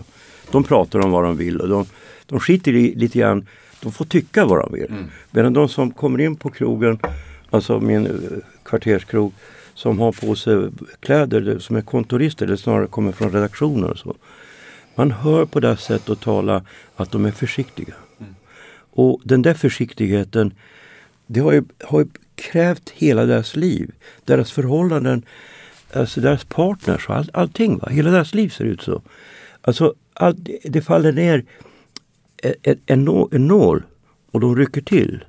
[0.51, 1.87] De pratar om vad de vill och de,
[2.27, 3.47] de skiter i lite grann,
[3.83, 4.91] de får tycka vad de vill.
[4.91, 5.11] Mm.
[5.31, 6.99] Medan de som kommer in på krogen,
[7.51, 8.13] alltså min eh,
[8.63, 9.33] kvarterskrog,
[9.75, 10.69] som har på sig
[11.01, 14.15] kläder som är kontorister eller snarare kommer från redaktioner och så.
[14.95, 16.63] Man hör på det sättet att tala
[16.97, 17.95] att de är försiktiga.
[18.97, 20.55] Och den där försiktigheten,
[21.27, 23.91] det har ju, har ju krävt hela deras liv.
[24.25, 25.23] Deras förhållanden,
[25.93, 27.79] alltså deras partners och all, allting.
[27.79, 27.89] Va?
[27.89, 29.03] Hela deras liv ser ut så.
[29.61, 31.45] Alltså, all, det faller ner
[32.43, 33.83] e, e, en, en, en nål
[34.31, 35.25] och de rycker till.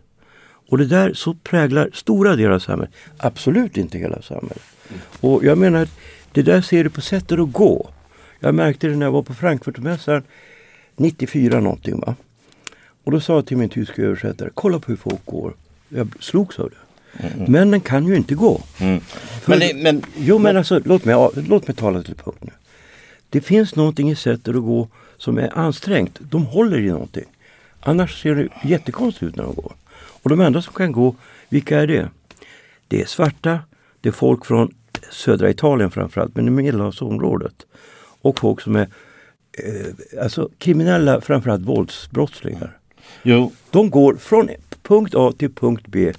[0.70, 2.96] Och det där så präglar stora delar av samhället.
[3.18, 4.64] Absolut inte hela samhället.
[4.90, 5.02] Mm.
[5.20, 5.88] Och jag menar,
[6.32, 7.90] det där ser du på sättet att gå.
[8.40, 10.24] Jag märkte det när jag var på Frankfurtmässan
[10.96, 12.00] 94 någonting.
[12.00, 12.16] Va?
[13.08, 15.54] Och då sa jag till min tyska översättare, kolla på hur folk går.
[15.90, 17.28] Jag slogs av det.
[17.28, 17.52] Mm.
[17.52, 18.62] Männen kan ju inte gå.
[18.80, 19.02] Mm.
[19.46, 22.52] Men, det, men, jo men alltså, låt mig, låt mig tala till punkt nu.
[23.30, 24.88] Det finns någonting i sättet att gå
[25.18, 26.20] som är ansträngt.
[26.20, 27.26] De håller i någonting.
[27.80, 29.74] Annars ser det jättekonstigt ut när de går.
[29.96, 31.16] Och de enda som kan gå,
[31.50, 32.10] vilka är det?
[32.88, 33.60] Det är svarta,
[34.02, 34.74] det är folk från
[35.12, 37.66] södra Italien framförallt, men i medelhavsområdet.
[38.22, 38.88] Och folk som är
[39.52, 42.77] eh, alltså kriminella, framförallt våldsbrottslingar.
[43.24, 43.52] Jo.
[43.72, 44.50] De går från
[44.84, 46.14] punkt A till punkt B.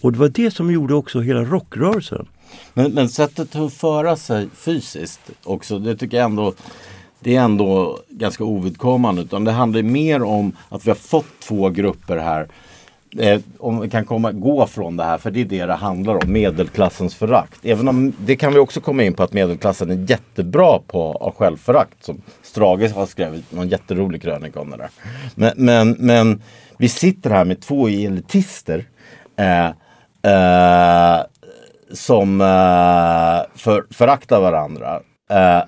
[0.00, 2.26] Och det var det som gjorde också hela rockrörelsen.
[2.74, 6.54] Men, men sättet att föra sig fysiskt också, det tycker jag ändå
[7.24, 9.22] det är ändå ganska ovidkommande.
[9.22, 12.48] Utan det handlar mer om att vi har fått två grupper här.
[13.18, 16.14] Eh, om vi kan komma, gå från det här, för det är det det handlar
[16.14, 17.60] om, medelklassens förakt.
[17.62, 22.04] Även om det kan vi också komma in på att medelklassen är jättebra på självförakt.
[22.04, 24.90] Som Strage har skrivit någon jätterolig krönika om det där.
[25.34, 26.42] Men, men, men
[26.78, 28.84] vi sitter här med två elitister
[29.36, 29.66] eh,
[30.32, 31.22] eh,
[31.92, 35.00] som eh, för, föraktar varandra.
[35.30, 35.62] Eh,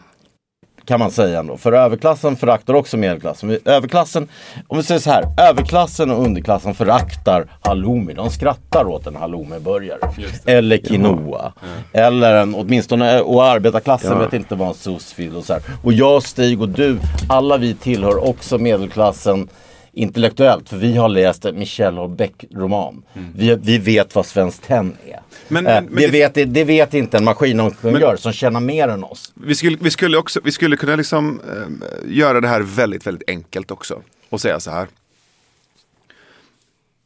[0.87, 1.57] kan man säga ändå.
[1.57, 3.59] För överklassen föraktar också medelklassen.
[3.64, 4.28] Överklassen,
[4.68, 8.14] om vi säger så här, överklassen och underklassen föraktar halloumi.
[8.14, 9.99] De skrattar åt en halloumiburgare.
[10.47, 11.53] Eller quinoa.
[11.62, 11.78] Mm.
[11.93, 14.18] Eller en, åtminstone, och arbetarklassen ja.
[14.18, 15.62] vet inte vad en SOS vill och så här.
[15.82, 19.49] Och jag, Stig och du, alla vi tillhör också medelklassen
[19.97, 20.68] intellektuellt.
[20.68, 23.03] För vi har läst Michel Houellebecq-roman.
[23.14, 23.32] Mm.
[23.34, 25.20] Vi, vi vet vad Svenskt Tenn är.
[25.49, 29.32] Men, men, eh, det, vet, det vet inte en maskiningenjör som känner mer än oss.
[29.34, 33.30] Vi skulle, vi skulle, också, vi skulle kunna liksom, eh, göra det här väldigt, väldigt
[33.30, 34.03] enkelt också.
[34.30, 34.88] Och säga så här.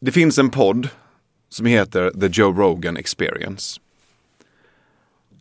[0.00, 0.88] Det finns en podd
[1.48, 3.80] som heter The Joe Rogan Experience.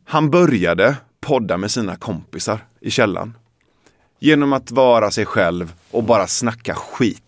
[0.05, 3.37] Han började podda med sina kompisar i källan.
[4.19, 7.23] Genom att vara sig själv och bara snacka skit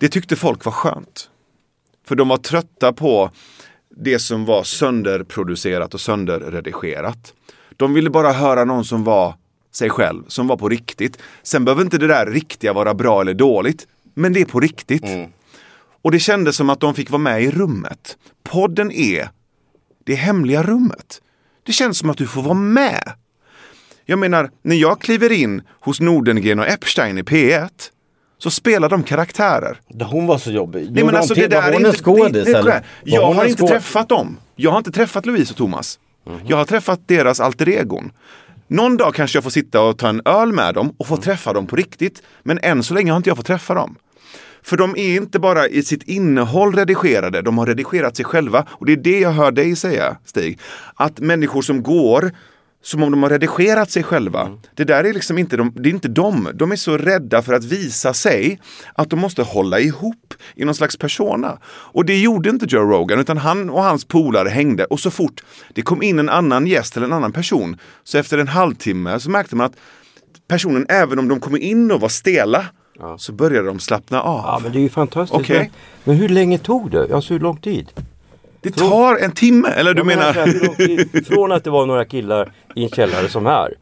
[0.00, 1.30] det tyckte folk var skönt.
[2.06, 3.30] För de var trötta på
[3.96, 7.34] det som var sönderproducerat och sönderredigerat.
[7.76, 9.34] De ville bara höra någon som var
[9.72, 11.18] sig själv, som var på riktigt.
[11.42, 15.04] Sen behöver inte det där riktiga vara bra eller dåligt, men det är på riktigt.
[15.04, 15.30] Mm.
[16.02, 18.18] Och det kändes som att de fick vara med i rummet.
[18.42, 19.28] Podden är
[20.04, 21.22] det hemliga rummet.
[21.62, 23.12] Det känns som att du får vara med.
[24.04, 27.70] Jag menar, när jag kliver in hos Nordengren och Epstein i P1
[28.42, 29.80] så spelar de karaktärer.
[30.02, 30.88] Hon var så jobbig.
[30.90, 32.48] Nej, men alltså, det där var hon en skådis?
[33.04, 34.36] Jag har inte träffat dem.
[34.56, 35.98] Jag har inte träffat Louise och Thomas.
[36.26, 36.40] Mm.
[36.46, 38.12] Jag har träffat deras alter egon.
[38.68, 41.22] Någon dag kanske jag får sitta och ta en öl med dem och få mm.
[41.22, 42.22] träffa dem på riktigt.
[42.42, 43.96] Men än så länge har inte jag fått träffa dem.
[44.62, 48.66] För de är inte bara i sitt innehåll redigerade, de har redigerat sig själva.
[48.70, 50.58] Och det är det jag hör dig säga, Stig.
[50.94, 52.32] Att människor som går
[52.82, 54.46] som om de har redigerat sig själva.
[54.46, 54.58] Mm.
[54.74, 56.48] Det där är liksom inte de, det är inte de.
[56.54, 58.60] De är så rädda för att visa sig
[58.94, 61.58] att de måste hålla ihop i någon slags persona.
[61.64, 65.44] Och det gjorde inte Joe Rogan, utan han och hans polare hängde och så fort
[65.74, 69.30] det kom in en annan gäst eller en annan person, så efter en halvtimme så
[69.30, 69.76] märkte man att
[70.48, 72.66] personen, även om de kom in och var stela,
[72.98, 73.18] ja.
[73.18, 74.44] så började de slappna av.
[74.44, 75.40] Ja, men det är ju fantastiskt.
[75.40, 75.58] Okay.
[75.58, 75.70] Men,
[76.04, 77.14] men hur länge tog det?
[77.14, 77.88] Alltså hur lång tid?
[78.62, 80.34] Det tar en timme, eller du menar?
[80.34, 81.24] menar...
[81.24, 83.74] från att det var några killar i en källare som här.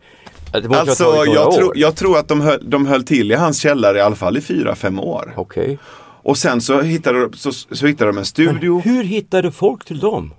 [0.53, 4.01] Alltså jag, tro, jag tror att de höll, de höll till i hans källare i
[4.01, 5.35] alla fall i fyra, fem år.
[5.37, 5.65] Okej.
[5.65, 5.77] Okay.
[6.23, 8.81] Och sen så hittade, så, så hittade de en studio.
[8.85, 10.35] Hur hittade folk till dem?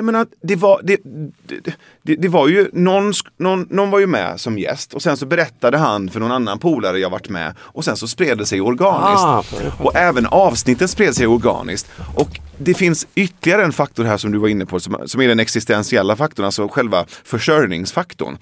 [0.00, 1.00] Jag menar, det var, det,
[1.46, 5.16] det, det, det var ju, någon, någon, någon var ju med som gäst och sen
[5.16, 8.46] så berättade han för någon annan polare jag varit med och sen så spred det
[8.46, 9.24] sig organiskt.
[9.24, 9.44] Ah,
[9.78, 11.90] och även avsnitten spred sig organiskt.
[12.16, 15.28] Och det finns ytterligare en faktor här som du var inne på som, som är
[15.28, 18.38] den existentiella faktorn, alltså själva försörjningsfaktorn.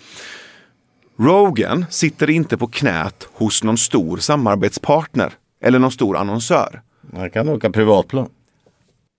[1.19, 5.33] Rogan sitter inte på knät hos någon stor samarbetspartner
[5.65, 6.83] eller någon stor annonsör.
[7.17, 8.29] Han kan åka privatplan.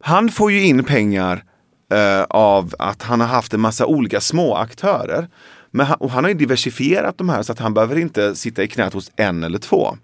[0.04, 1.44] Han får ju in pengar
[1.90, 5.28] eh, av att han har haft en massa olika små aktörer.
[5.72, 8.64] Men han, och han har ju diversifierat de här så att han behöver inte sitta
[8.64, 9.98] i knät hos en eller två.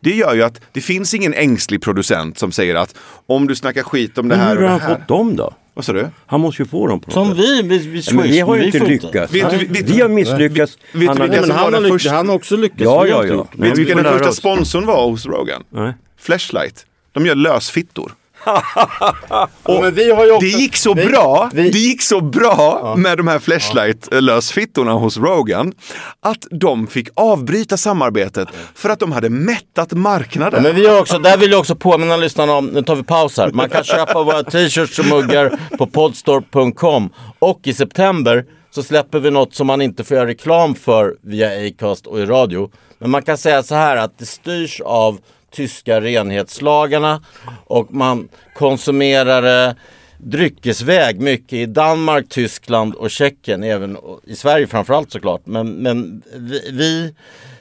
[0.00, 2.94] Det gör ju att det finns ingen ängslig producent som säger att
[3.26, 4.98] om du snackar skit om det Men här hur och har det han här.
[4.98, 5.54] fått dem då?
[5.74, 6.08] Vad sa du?
[6.26, 7.38] Han måste ju få dem på något Som sätt.
[7.44, 9.34] vi, vi, vi, Ja, men vi har ju inte lyckats.
[9.34, 10.78] Vet du- Nej, vet- vi har misslyckats.
[10.92, 12.80] Vet du Han Men var han har, lyck- första- han har också lyckats.
[12.82, 13.46] Ja, ja, ja.
[13.52, 13.62] det.
[13.62, 15.62] Vet du vi vilka får den första sponsorn var hos Rogan?
[15.70, 15.92] Nej.
[16.18, 16.86] Flashlight.
[17.12, 18.12] De gör lösfittor.
[19.62, 23.28] Och, ju också, Det gick så vi- bra, vi- det gick så bra med de
[23.28, 25.72] här Flashlight-lösfittorna hos Rogan
[26.20, 30.62] att de fick avbryta samarbetet för att de hade mättat marknaden.
[30.62, 33.36] Men vi har också, där vill jag också påminna lyssnarna om, nu tar vi paus
[33.38, 33.50] här.
[33.50, 37.10] Man kan köpa våra t-shirts och muggar på podstore.com.
[37.38, 41.66] Och i september så släpper vi något som man inte får göra reklam för via
[41.68, 42.70] Acast och i radio.
[42.98, 45.18] Men man kan säga så här att det styrs av
[45.54, 47.22] tyska renhetslagarna
[47.64, 49.76] och man konsumerade
[50.18, 55.46] dryckesväg mycket i Danmark, Tyskland och Tjeckien, även i Sverige framförallt såklart.
[55.46, 57.14] Men, men vi, vi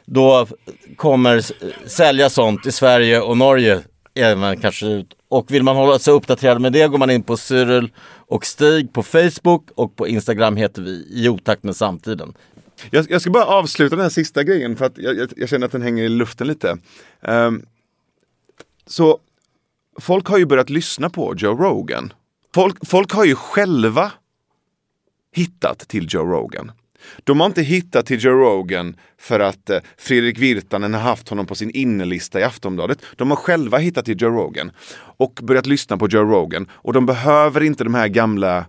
[0.06, 0.48] då
[0.96, 1.42] kommer
[1.90, 3.82] sälja sånt i Sverige och Norge
[4.16, 5.08] även kanske ut.
[5.30, 7.90] Och vill man hålla sig uppdaterad med det går man in på Cyril
[8.28, 12.34] och Stig på Facebook och på Instagram heter vi i otakt med samtiden.
[12.92, 15.66] Jag, jag ska bara avsluta den här sista grejen för att jag, jag, jag känner
[15.66, 16.78] att den hänger i luften lite.
[17.22, 17.66] Um,
[18.86, 19.20] så
[20.00, 22.14] folk har ju börjat lyssna på Joe Rogan.
[22.54, 24.12] Folk, folk har ju själva
[25.36, 26.72] hittat till Joe Rogan.
[27.24, 31.46] De har inte hittat till Joe Rogan för att eh, Fredrik Virtanen har haft honom
[31.46, 33.02] på sin innelista i Aftonbladet.
[33.16, 34.72] De har själva hittat till Joe Rogan
[35.18, 36.68] och börjat lyssna på Joe Rogan.
[36.72, 38.66] Och de behöver inte de här gamla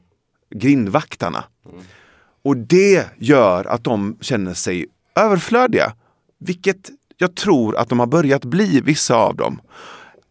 [0.55, 1.45] grindvaktarna.
[2.43, 4.87] Och det gör att de känner sig
[5.17, 5.93] överflödiga.
[6.39, 9.61] Vilket jag tror att de har börjat bli, vissa av dem.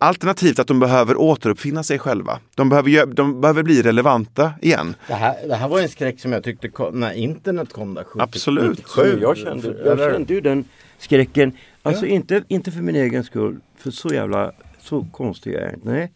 [0.03, 2.39] Alternativt att de behöver återuppfinna sig själva.
[2.55, 4.95] De behöver, de behöver bli relevanta igen.
[5.07, 8.03] Det här, det här var en skräck som jag tyckte kom, när internet kom där
[8.03, 8.77] 70, Absolut.
[8.77, 9.19] 97.
[9.21, 10.65] Jag kände, jag kände ju den
[10.97, 11.51] skräcken.
[11.83, 14.51] Alltså inte, inte för min egen skull, för så jävla
[14.81, 15.89] så konstig är jag inte.
[15.89, 16.11] Nej.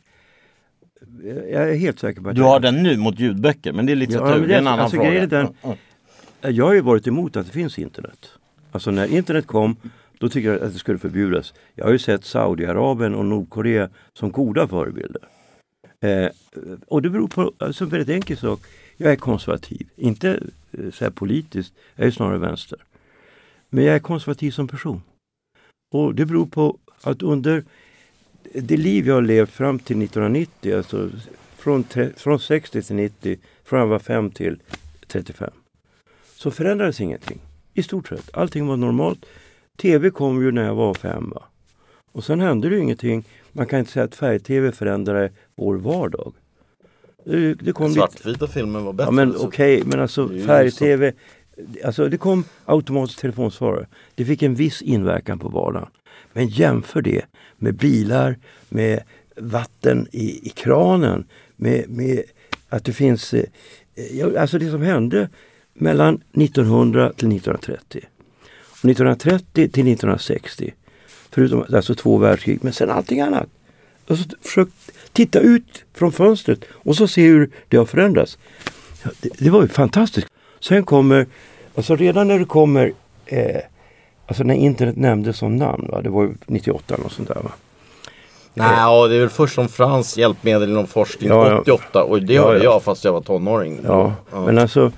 [1.51, 3.91] Jag är helt säker på att Du jag har den nu mot ljudböcker men det
[3.91, 5.25] är litteratur, Ja, men det är en det- annan alltså, fråga.
[5.27, 6.55] den- Mm, mm.
[6.55, 8.19] Jag har ju varit emot att det finns internet.
[8.71, 9.75] Alltså när internet kom,
[10.19, 11.53] då tycker jag att det skulle förbjudas.
[11.75, 15.21] Jag har ju sett Saudiarabien och Nordkorea som goda förebilder.
[15.99, 16.29] Eh,
[16.87, 18.61] och det beror på alltså, en väldigt enkel sak.
[18.97, 20.39] Jag är konservativ, inte
[20.71, 22.79] eh, så här politiskt, jag är snarare vänster.
[23.69, 25.01] Men jag är konservativ som person.
[25.93, 27.63] Och det beror på att under
[28.53, 31.09] det liv jag har levt fram till 1990, alltså
[31.57, 34.59] från, tre- från 60 till 90, från jag var 5 till
[35.07, 35.49] 35,
[36.35, 37.39] så förändrades ingenting.
[37.73, 38.37] I stort sett.
[38.37, 39.25] Allting var normalt.
[39.81, 41.29] TV kom ju när jag var fem.
[41.35, 41.43] Va?
[42.11, 43.23] Och sen hände det ju ingenting.
[43.51, 46.33] Man kan inte säga att färg-TV förändrade vår vardag.
[47.25, 47.99] Det, det kom lite...
[47.99, 49.07] Svartvita filmen var bättre.
[49.07, 51.13] Ja men så- okej, men alltså färg-tv.
[51.85, 53.87] Alltså det kom automatisk telefonsvarare.
[54.15, 55.89] Det fick en viss inverkan på vardagen.
[56.33, 57.25] Men jämför det
[57.57, 58.37] med bilar,
[58.69, 59.03] med
[59.37, 61.25] vatten i, i kranen,
[61.55, 62.21] med, med
[62.69, 63.33] att det finns...
[63.33, 63.43] Eh,
[64.41, 65.29] alltså det som hände
[65.73, 68.01] mellan 1900 till 1930.
[68.87, 70.73] Och 1930 till 1960.
[71.31, 73.47] Förutom alltså två världskrig, men sen allting annat.
[74.07, 74.67] Och så försök
[75.13, 78.37] titta ut från fönstret och så se hur det har förändrats.
[79.21, 80.27] Det, det var ju fantastiskt.
[80.59, 81.27] Sen kommer,
[81.75, 82.93] alltså redan när det kommer,
[83.25, 83.61] eh,
[84.27, 86.01] alltså när internet nämndes som namn, va?
[86.01, 87.35] det var ju 98 eller något sånt där.
[87.35, 87.51] Va?
[88.53, 91.59] Nej, ja, det är väl först som Frans hjälpmedel inom forskning Ja, ja.
[91.59, 92.63] 88 och det Ja, hörde ja.
[92.63, 93.79] jag fast jag var tonåring.
[93.83, 94.91] Ja, men alltså.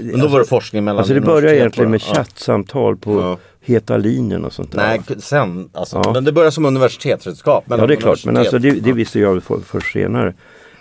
[0.00, 2.00] Men då var det forskning mellan Alltså det började universitet egentligen med.
[2.06, 2.14] Ja.
[2.14, 3.38] chattsamtal på Ja.
[3.64, 4.78] Heta linjen och sånt där.
[4.78, 6.00] Nej, sen alltså.
[6.04, 6.12] Ja.
[6.12, 7.64] Men det började som universitetsredskap.
[7.68, 10.34] Ja det är klart, men alltså det, det visste jag väl för, först senare.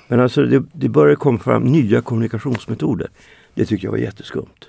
[0.08, 3.10] Men alltså det, det började komma fram nya kommunikationsmetoder.
[3.54, 4.68] Det tycker jag var jätteskumt.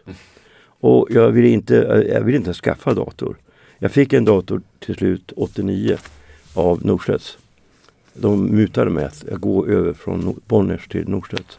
[0.81, 3.37] Och jag ville inte, jag ville inte skaffa dator.
[3.79, 5.97] Jag fick en dator till slut 89
[6.55, 7.39] av Norstedts.
[8.15, 11.59] De mutade mig att gå över från Bonniers till Norstedts.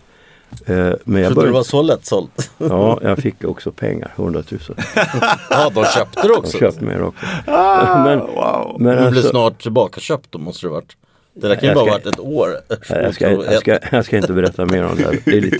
[0.66, 2.52] Eh, men jag Trodde började, det var så lättsålt?
[2.58, 4.60] Ja, jag fick också pengar, 100 000.
[5.50, 6.52] ja, de köpte det också.
[6.58, 7.26] De köpte mer också.
[7.48, 8.76] Ah, men, wow.
[8.80, 10.98] men Det blir alltså, snart tillbakaköpt då måste det varit.
[11.36, 12.50] Det där kan ju Jag bara ska- varit ett år.
[12.90, 15.20] jag, ska, jag, ska, jag ska inte berätta mer om det här.
[15.26, 15.58] Det är lite...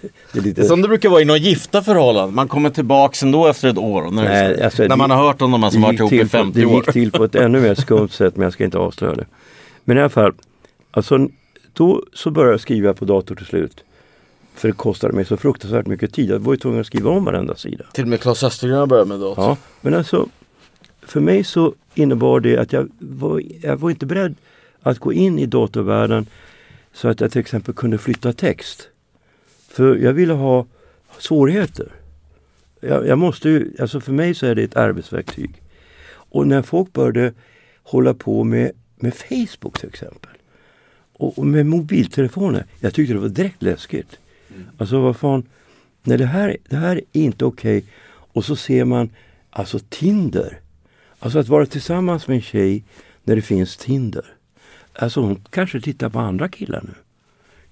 [0.00, 2.34] Det är Det lite är som det brukar vara i några gifta förhållanden.
[2.34, 4.10] Man kommer tillbaks ändå efter ett år.
[4.10, 5.80] När, det är Nej, så- alltså, när det- man har hört om de här som
[5.80, 6.74] det varit ihop i till på- 50 Det år.
[6.74, 9.26] gick till på ett ännu mer skumt sätt men jag ska inte avslöja det.
[9.84, 10.32] Men i alla fall,
[10.90, 11.28] alltså,
[11.72, 13.84] då så började jag skriva på dator till slut.
[14.56, 16.30] För det kostade mig så fruktansvärt mycket tid.
[16.30, 17.84] Jag var ju tvungen att skriva om varenda sida.
[17.92, 19.44] Till och med Claes Östergren har börjat med dator.
[19.44, 20.28] Ja, men alltså
[21.02, 24.34] för mig så innebar det att jag var, jag var inte beredd
[24.80, 26.26] att gå in i datorvärlden
[26.92, 28.88] så att jag till exempel kunde flytta text.
[29.68, 30.66] För jag ville ha
[31.18, 31.92] svårigheter.
[32.80, 35.62] Jag, jag måste ju, alltså för mig så är det ett arbetsverktyg.
[36.08, 37.32] Och när folk började
[37.82, 40.30] hålla på med, med Facebook till exempel.
[41.12, 42.64] Och, och med mobiltelefoner.
[42.80, 44.18] Jag tyckte det var direkt läskigt.
[44.78, 45.42] Alltså vad fan.
[46.02, 47.84] Nej det här, det här är inte okej.
[48.08, 49.10] Och så ser man
[49.50, 50.58] alltså Tinder.
[51.18, 52.84] Alltså att vara tillsammans med en tjej
[53.24, 54.24] när det finns Tinder.
[54.92, 56.92] Alltså hon kanske tittar på andra killar nu.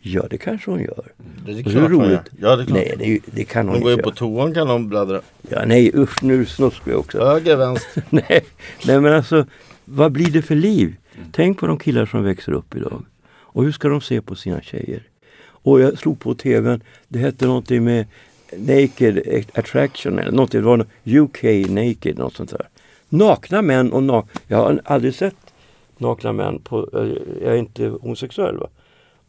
[0.06, 1.12] Ja det kanske hon gör.
[1.46, 2.08] Det är klart det hon gör.
[2.08, 2.20] roligt.
[2.40, 2.78] Ja, det är klart.
[2.78, 5.20] Nej det, ju- det kan hon De går in på toan kan de bläddra.
[5.48, 7.24] Ja, nej usch nu snuskar jag också.
[7.24, 8.02] Höger, vänster.
[8.10, 8.44] nej,
[8.86, 9.46] nej men alltså
[9.84, 10.96] vad blir det för liv?
[11.32, 13.04] Tänk på de killar som växer upp idag.
[13.26, 15.02] Och hur ska de se på sina tjejer?
[15.64, 18.06] Och jag slog på tvn, det hette någonting med
[18.56, 22.68] Naked Attraction eller någonting, det var UK Naked, något sånt där.
[23.08, 25.36] Nakna män och nakna, jag har aldrig sett
[25.98, 28.68] nakna män, på, eh, jag är inte homosexuell va.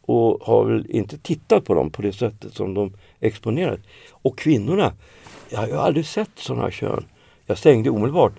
[0.00, 3.80] Och har väl inte tittat på dem på det sättet som de exponerat.
[4.10, 4.92] Och kvinnorna,
[5.50, 7.04] jag har aldrig sett sådana kön.
[7.46, 8.32] Jag stängde omedelbart.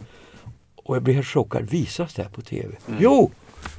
[0.76, 1.70] Och jag blev helt chockad.
[1.70, 2.76] Visas det här på TV?
[3.00, 3.32] Jo!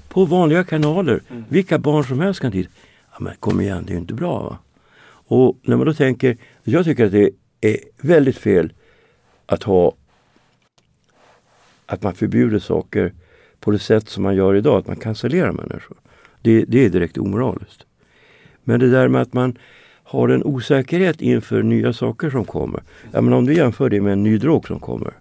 [0.09, 1.23] På vanliga kanaler.
[1.49, 2.71] Vilka barn som helst kan titta.
[3.19, 4.43] Ja, men kom igen, det är ju inte bra.
[4.43, 4.59] va?
[5.07, 8.73] Och när man då tänker, jag tycker att det är väldigt fel
[9.47, 9.95] att ha
[11.87, 13.13] att man förbjuder saker
[13.61, 15.97] på det sätt som man gör idag, att man cancellerar människor.
[16.43, 17.87] Det, det är direkt omoraliskt.
[18.65, 19.59] Men det där med att man
[20.03, 22.83] har en osäkerhet inför nya saker som kommer.
[23.13, 25.13] Ja, men om du jämför det med en ny drog som kommer.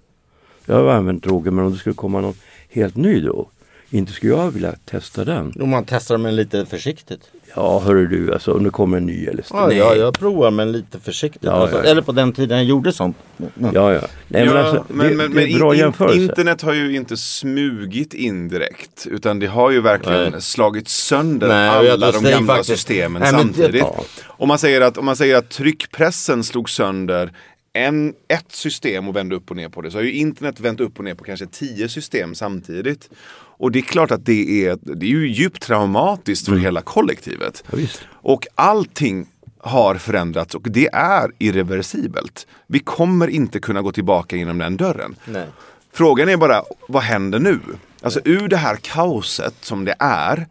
[0.66, 2.36] Jag har använt droger men om det skulle komma någon
[2.70, 3.50] helt ny drog.
[3.90, 5.54] Inte skulle jag vilja testa den.
[5.62, 7.22] Om man testar med lite försiktigt.
[7.56, 9.78] Ja hörru du, alltså om det kommer en ny eller Ja, Nej.
[9.78, 11.44] ja, jag provar men lite försiktigt.
[11.44, 11.90] Ja, alltså, ja, ja.
[11.90, 13.18] Eller på den tiden jag gjorde sånt.
[13.38, 14.02] Ja, ja.
[14.28, 16.20] Nej, men Ja, alltså, men, det, men, det är en bra in, jämförelse.
[16.22, 19.08] internet har ju inte smugit in direkt.
[19.12, 20.42] Utan det har ju verkligen Nej.
[20.42, 23.76] slagit sönder Nej, alla de gamla faktiskt- systemen Nej, det- samtidigt.
[23.82, 24.04] ja.
[24.28, 27.32] Om, man säger att, om man säger att tryckpressen slog sönder
[27.86, 30.80] en, ett system och vände upp och ner på det så har ju internet vänt
[30.80, 33.10] upp och ner på kanske tio system samtidigt.
[33.60, 37.64] Och det är klart att det är, det är ju djupt traumatiskt för hela kollektivet.
[37.72, 38.02] Ja, visst.
[38.12, 39.28] Och allting
[39.60, 42.48] har förändrats och det är irreversibelt.
[42.68, 45.16] Vi kommer inte kunna gå tillbaka genom den dörren.
[45.26, 45.48] Nej.
[45.94, 47.60] Frågan är bara, vad händer nu?
[48.02, 50.48] Alltså ur det här kaoset som det är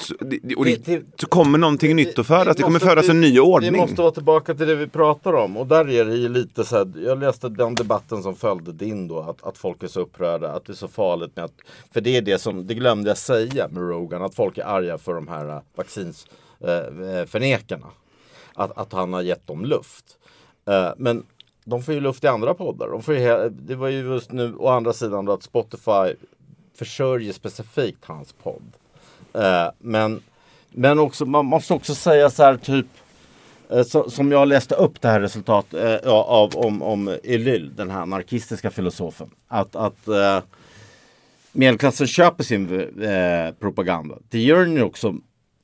[0.00, 2.56] så, det, och det, Det- så kommer någonting nytt att födas.
[2.56, 3.76] Det kommer födas en ny Vi ordning.
[3.76, 5.56] måste vara tillbaka till det vi pratar om.
[5.56, 9.08] Och där är det ju lite så här, jag läste den debatten som följde din
[9.08, 11.54] då, att, att folk är så upprörda, att det är så farligt med att,
[11.92, 14.98] för det är det som, det glömde jag säga med Rogan, att folk är arga
[14.98, 17.20] för de här vaccinsförnekarna.
[17.20, 17.86] Eh, förnekarna.
[18.54, 20.04] att, att han har gett dem luft.
[20.68, 21.22] Eh, men
[21.64, 22.88] de får ju luft i andra poddar.
[22.88, 26.14] De får ju, det var ju just nu å andra sidan då att Spotify
[26.74, 28.62] försörjer specifikt hans podd.
[29.34, 30.22] Eh, men,
[30.70, 32.86] men också, man måste också säga så här typ
[33.70, 37.90] eh, så, som jag läste upp det här resultatet eh, av om, om Elyl, den
[37.90, 39.30] här anarkistiska filosofen.
[39.48, 40.40] Att, att eh,
[41.52, 44.14] medelklassen köper sin eh, propaganda.
[44.28, 45.14] Det gör den ju också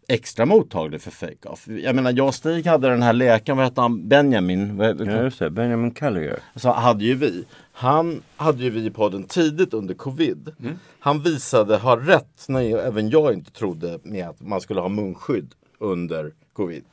[0.08, 1.68] extra mottaglig för fake-off.
[1.68, 4.76] Jag menar, jag och Stig hade den här läkaren, vad hette han, Benjamin?
[4.76, 5.50] Vad- Ja, just det.
[5.50, 6.38] Benjamin Collier.
[6.56, 7.44] så hade ju vi.
[7.72, 10.52] Han hade ju vi i podden tidigt under covid.
[10.98, 15.52] Han visade, har rätt, när även jag inte trodde med att man skulle ha munskydd
[15.78, 16.84] under covid.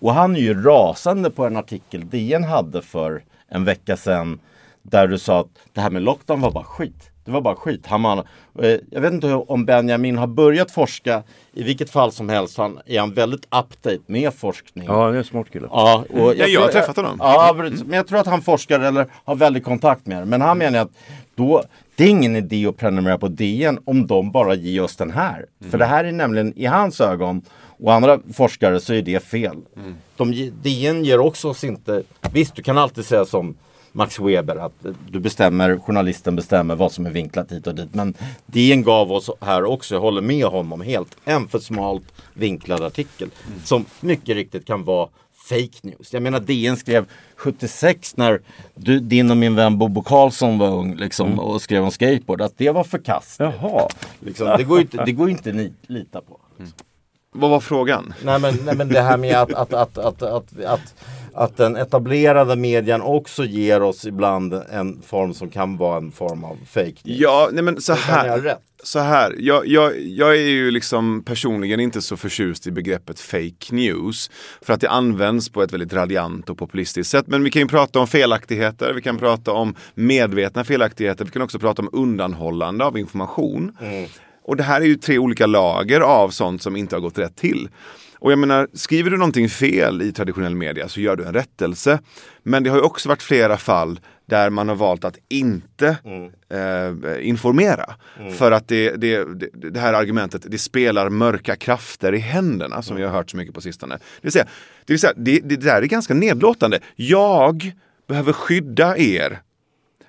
[0.00, 4.38] Och han är ju rasande på en artikel DN hade för en vecka sedan
[4.82, 7.10] där du sa att det här med lockdown var bara skit.
[7.24, 7.86] Det var bara skit.
[7.86, 8.24] Han, eh,
[8.90, 11.22] jag vet inte om Benjamin har börjat forska.
[11.52, 14.84] I vilket fall som helst han, är han väldigt update med forskning.
[14.88, 15.66] Ja, det är en smart kille.
[15.70, 17.16] Ja, och Ja, jag har tror- träffat honom.
[17.20, 20.24] Ja, men jag tror att han forskar eller har väldigt kontakt med det.
[20.24, 20.90] Men han menar att
[21.34, 21.62] då,
[21.96, 25.46] det är ingen idé att prenumerera på DN om de bara ger oss den här.
[25.70, 27.42] För det här är nämligen i hans ögon
[27.78, 29.56] och andra forskare så är det fel.
[30.16, 32.02] De, ge- DN ger också oss inte,
[32.32, 33.54] visst du kan alltid säga som
[33.92, 37.94] Max Weber att du bestämmer, journalisten bestämmer vad som är vinklat hit och dit.
[37.94, 38.14] Men
[38.46, 43.30] DN gav oss här också, jag håller med honom helt, en för smalt vinklad artikel.
[43.64, 45.08] Som mycket riktigt kan vara
[45.48, 46.12] fake news.
[46.12, 48.40] Jag menar DN skrev 76 när
[48.74, 51.38] du, din och min vän Bobo Karlsson var ung liksom, mm.
[51.38, 53.54] och skrev om skateboard att det var förkastligt.
[53.60, 53.88] Jaha.
[54.20, 56.40] Liksom, det går ju inte, det går inte ni lita på.
[56.58, 56.72] Mm.
[57.34, 58.14] Vad var frågan?
[58.24, 60.94] Nej men, nej, men det här med att, att, att, att, att, att, att
[61.56, 66.58] den etablerade medien också ger oss ibland en form som kan vara en form av
[66.66, 67.20] fake news.
[67.20, 68.56] Ja, nej men så här.
[68.84, 73.66] Så här, jag, jag, jag är ju liksom personligen inte så förtjust i begreppet fake
[73.70, 74.30] news.
[74.62, 77.26] För att det används på ett väldigt radiant och populistiskt sätt.
[77.26, 81.42] Men vi kan ju prata om felaktigheter, vi kan prata om medvetna felaktigheter, vi kan
[81.42, 83.76] också prata om undanhållande av information.
[83.80, 84.08] Mm.
[84.44, 87.36] Och det här är ju tre olika lager av sånt som inte har gått rätt
[87.36, 87.68] till.
[88.22, 91.98] Och jag menar, skriver du någonting fel i traditionell media så gör du en rättelse.
[92.42, 96.32] Men det har ju också varit flera fall där man har valt att inte mm.
[96.48, 97.94] eh, informera.
[98.20, 98.32] Mm.
[98.32, 99.24] För att det, det,
[99.70, 103.02] det, här argumentet, det spelar mörka krafter i händerna som mm.
[103.02, 103.94] vi har hört så mycket på sistone.
[103.94, 104.46] Det vill säga,
[104.84, 106.80] det, vill säga, det, det där är ganska nedlåtande.
[106.96, 107.72] Jag
[108.08, 109.40] behöver skydda er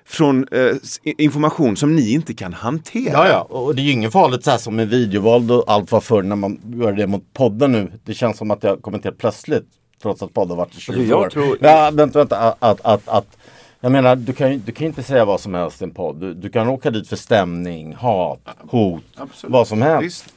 [0.06, 3.12] från eh, information som ni inte kan hantera.
[3.12, 5.92] Ja, ja, och det är ju inget farligt så här som med videovåld och allt
[5.92, 7.92] var förr när man gör det mot podden nu.
[8.04, 9.66] Det känns som att jag kommenterat plötsligt
[10.02, 11.28] trots att podden varit i 20 år.
[11.28, 11.58] Tror...
[11.60, 13.36] Ja, vänta, vänta, att, att, att, att
[13.80, 16.20] jag menar, du kan ju du kan inte säga vad som helst i en podd.
[16.20, 18.40] Du, du kan åka dit för stämning, hat,
[18.70, 19.52] hot, Absolut.
[19.52, 20.04] vad som helst.
[20.04, 20.34] Visst.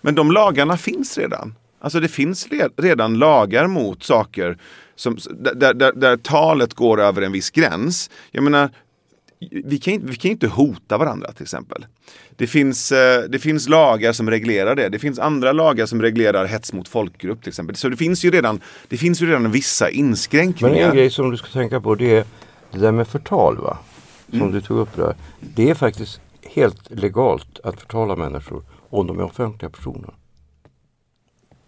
[0.00, 1.54] Men de lagarna finns redan.
[1.80, 4.58] Alltså det finns redan lagar mot saker
[5.02, 8.10] som, där, där, där talet går över en viss gräns.
[8.30, 8.70] Jag menar,
[9.64, 11.86] vi kan, vi kan inte hota varandra till exempel.
[12.36, 14.88] Det finns, eh, det finns lagar som reglerar det.
[14.88, 17.76] Det finns andra lagar som reglerar hets mot folkgrupp till exempel.
[17.76, 20.74] Så det finns ju redan, det finns ju redan vissa inskränkningar.
[20.74, 22.24] Men en grej som du ska tänka på det är
[22.72, 23.78] det där med förtal va?
[24.30, 24.52] Som mm.
[24.52, 25.16] du tog upp där.
[25.40, 30.14] Det är faktiskt helt legalt att förtala människor om de är offentliga personer.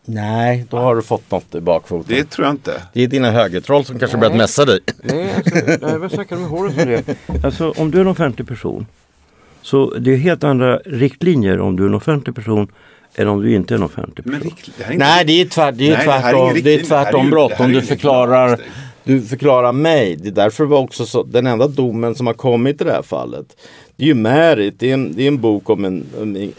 [0.05, 2.17] Nej, då har du fått något i bakfoten.
[2.17, 2.83] Det tror jag inte.
[2.93, 4.81] Det är dina högertroll som kanske börjat mässa dig.
[5.03, 7.17] Nej, alltså, nej vad snackar du med håret om det?
[7.45, 8.87] Alltså om du är en offentlig person
[9.63, 12.69] så det är helt andra riktlinjer om du är en offentlig person
[13.15, 14.55] än om du inte är en offentlig person.
[14.89, 17.73] Det nej, det är, tvärt, det är nej, tvärtom, det, det är tvärtom brott om
[17.73, 18.61] du förklarar
[19.05, 20.17] du förklarar mig.
[20.17, 23.03] Det är därför var också så, den enda domen som har kommit i det här
[23.03, 23.47] fallet
[23.97, 26.07] det är ju Märit, det är en, det är en bok om en,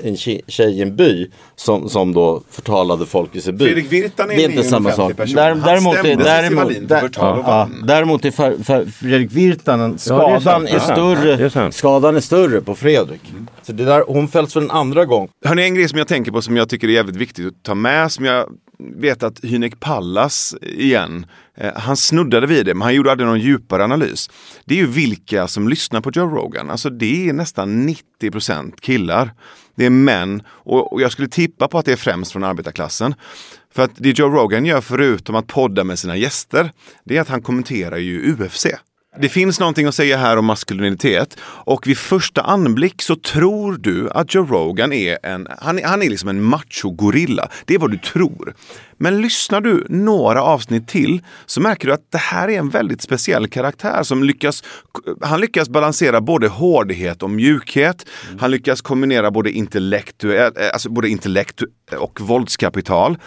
[0.03, 3.65] en tjej i en by som, som då förtalade folk i sin by.
[3.65, 5.15] Fredrik Virtanen är, är inte samma sak.
[5.15, 5.35] Person.
[5.35, 10.75] Där, däremot, är, däremot, där, ja, däremot är för, för Fredrik Virtanen, skadan, ja, är,
[10.75, 13.21] är, större, är skadan är större på Fredrik.
[13.31, 13.47] Mm.
[13.61, 15.29] Så det där, hon fälls för en andra gång.
[15.45, 17.75] Hörni, en grej som jag tänker på som jag tycker är jävligt viktigt att ta
[17.75, 21.25] med, som jag vet att Hynek Pallas igen,
[21.57, 24.29] Eh, han snuddade vid det men han gjorde aldrig någon djupare analys.
[24.65, 26.69] Det är ju vilka som lyssnar på Joe Rogan.
[26.69, 27.89] Alltså det är nästan
[28.21, 29.33] 90% killar.
[29.75, 33.15] Det är män och, och jag skulle tippa på att det är främst från arbetarklassen.
[33.73, 36.71] För att det Joe Rogan gör förutom att podda med sina gäster,
[37.03, 38.65] det är att han kommenterar ju UFC.
[39.19, 44.09] Det finns någonting att säga här om maskulinitet och vid första anblick så tror du
[44.09, 47.49] att Joe Rogan är en, han, han är liksom en machogorilla.
[47.65, 48.55] Det är vad du tror.
[48.97, 53.01] Men lyssnar du några avsnitt till så märker du att det här är en väldigt
[53.01, 54.63] speciell karaktär som lyckas,
[55.21, 58.05] han lyckas balansera både hårdhet och mjukhet.
[58.27, 58.39] Mm.
[58.39, 61.61] Han lyckas kombinera både intellektuell, eh, alltså både intellekt
[61.99, 63.17] och våldskapital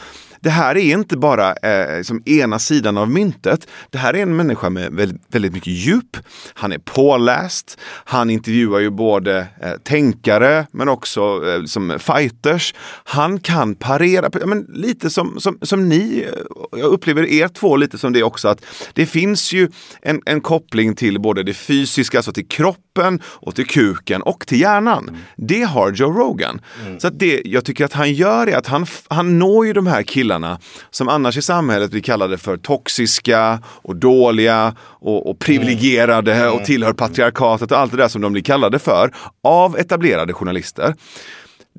[0.40, 3.68] det här är inte bara eh, som ena sidan av myntet.
[3.90, 6.16] Det här är en människa med väldigt, väldigt mycket djup.
[6.54, 7.78] Han är påläst.
[8.04, 12.74] Han intervjuar ju både eh, tänkare men också eh, som fighters.
[13.04, 16.26] Han kan parera, men lite som, som, som ni,
[16.70, 19.68] jag upplever er två lite som det också, att det finns ju
[20.02, 24.60] en, en koppling till både det fysiska, alltså till kroppen och till kuken och till
[24.60, 25.08] hjärnan.
[25.08, 25.20] Mm.
[25.36, 26.60] Det har Joe Rogan.
[26.86, 27.00] Mm.
[27.00, 29.86] Så att det jag tycker att han gör är att han, han når ju de
[29.86, 30.58] här killarna killarna
[30.90, 36.54] som annars i samhället blir kallade för toxiska och dåliga och, och privilegierade mm.
[36.54, 39.10] och tillhör patriarkatet och allt det där som de blir kallade för
[39.44, 40.94] av etablerade journalister.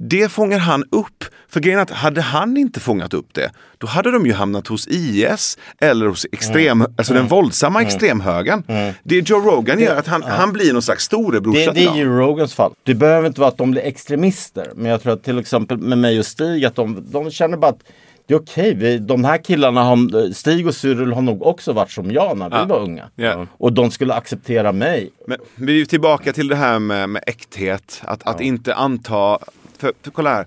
[0.02, 1.26] Det fångar han upp.
[1.50, 4.68] För grejen är att hade han inte fångat upp det, då hade de ju hamnat
[4.68, 6.94] hos IS eller hos extrem, mm.
[6.98, 7.30] alltså den mm.
[7.30, 7.88] våldsamma mm.
[7.88, 8.64] extremhögern.
[8.68, 8.94] Mm.
[9.04, 10.34] Det Joe Rogan det, gör att han, ja.
[10.34, 12.74] han blir någon slags storebrorsa Det, det är ju Rogans fall.
[12.84, 14.72] Det behöver inte vara att de blir extremister.
[14.76, 17.72] Men jag tror att till exempel med mig och Stig, att de, de känner bara
[17.72, 17.84] att
[18.30, 18.76] det är okej.
[18.76, 18.98] Okay.
[18.98, 22.64] de här killarna, har, Stig och Cyril har nog också varit som jag när ja.
[22.64, 23.10] vi var unga.
[23.18, 23.46] Yeah.
[23.58, 25.12] Och de skulle acceptera mig.
[25.28, 28.02] Men vi är tillbaka till det här med, med äkthet.
[28.06, 28.32] Att, ja.
[28.32, 29.40] att inte anta,
[29.78, 30.46] för, för kolla här.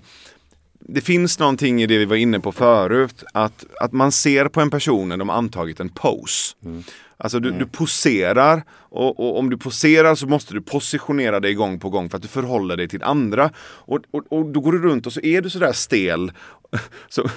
[0.79, 3.23] det finns någonting i det vi var inne på förut.
[3.33, 6.55] Att, att man ser på en person när de antagit en pose.
[6.65, 6.83] Mm.
[7.23, 7.59] Alltså du, mm.
[7.59, 12.09] du poserar och, och, om du poserar så måste du positionera dig gång på gång
[12.09, 13.51] för att du förhåller dig till andra.
[13.57, 16.31] Och, och, och då går du runt och så är du sådär stel.
[17.09, 17.29] Så,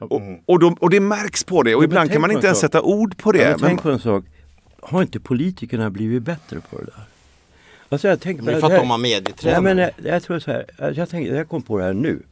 [0.00, 0.40] och, mm.
[0.46, 2.82] och, då, och det märks på det och ja, ibland kan man inte ens sätta
[2.82, 3.42] ord på det.
[3.42, 4.24] Ja, men tänk på en sak.
[4.80, 7.04] Har inte politikerna blivit bättre på det där?
[7.88, 9.60] Alltså jag tänker på det är för att de har medietränare.
[9.60, 12.22] men jag, jag, tror så här, jag, tänker, jag kom på det här nu.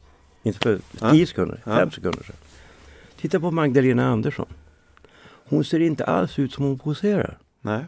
[0.43, 1.11] Inte för ja.
[1.11, 1.75] tio sekunder, ja.
[1.75, 2.35] fem sekunder sedan.
[3.21, 4.47] Titta på Magdalena Andersson.
[5.49, 7.37] Hon ser inte alls ut som hon poserar.
[7.61, 7.85] Nej.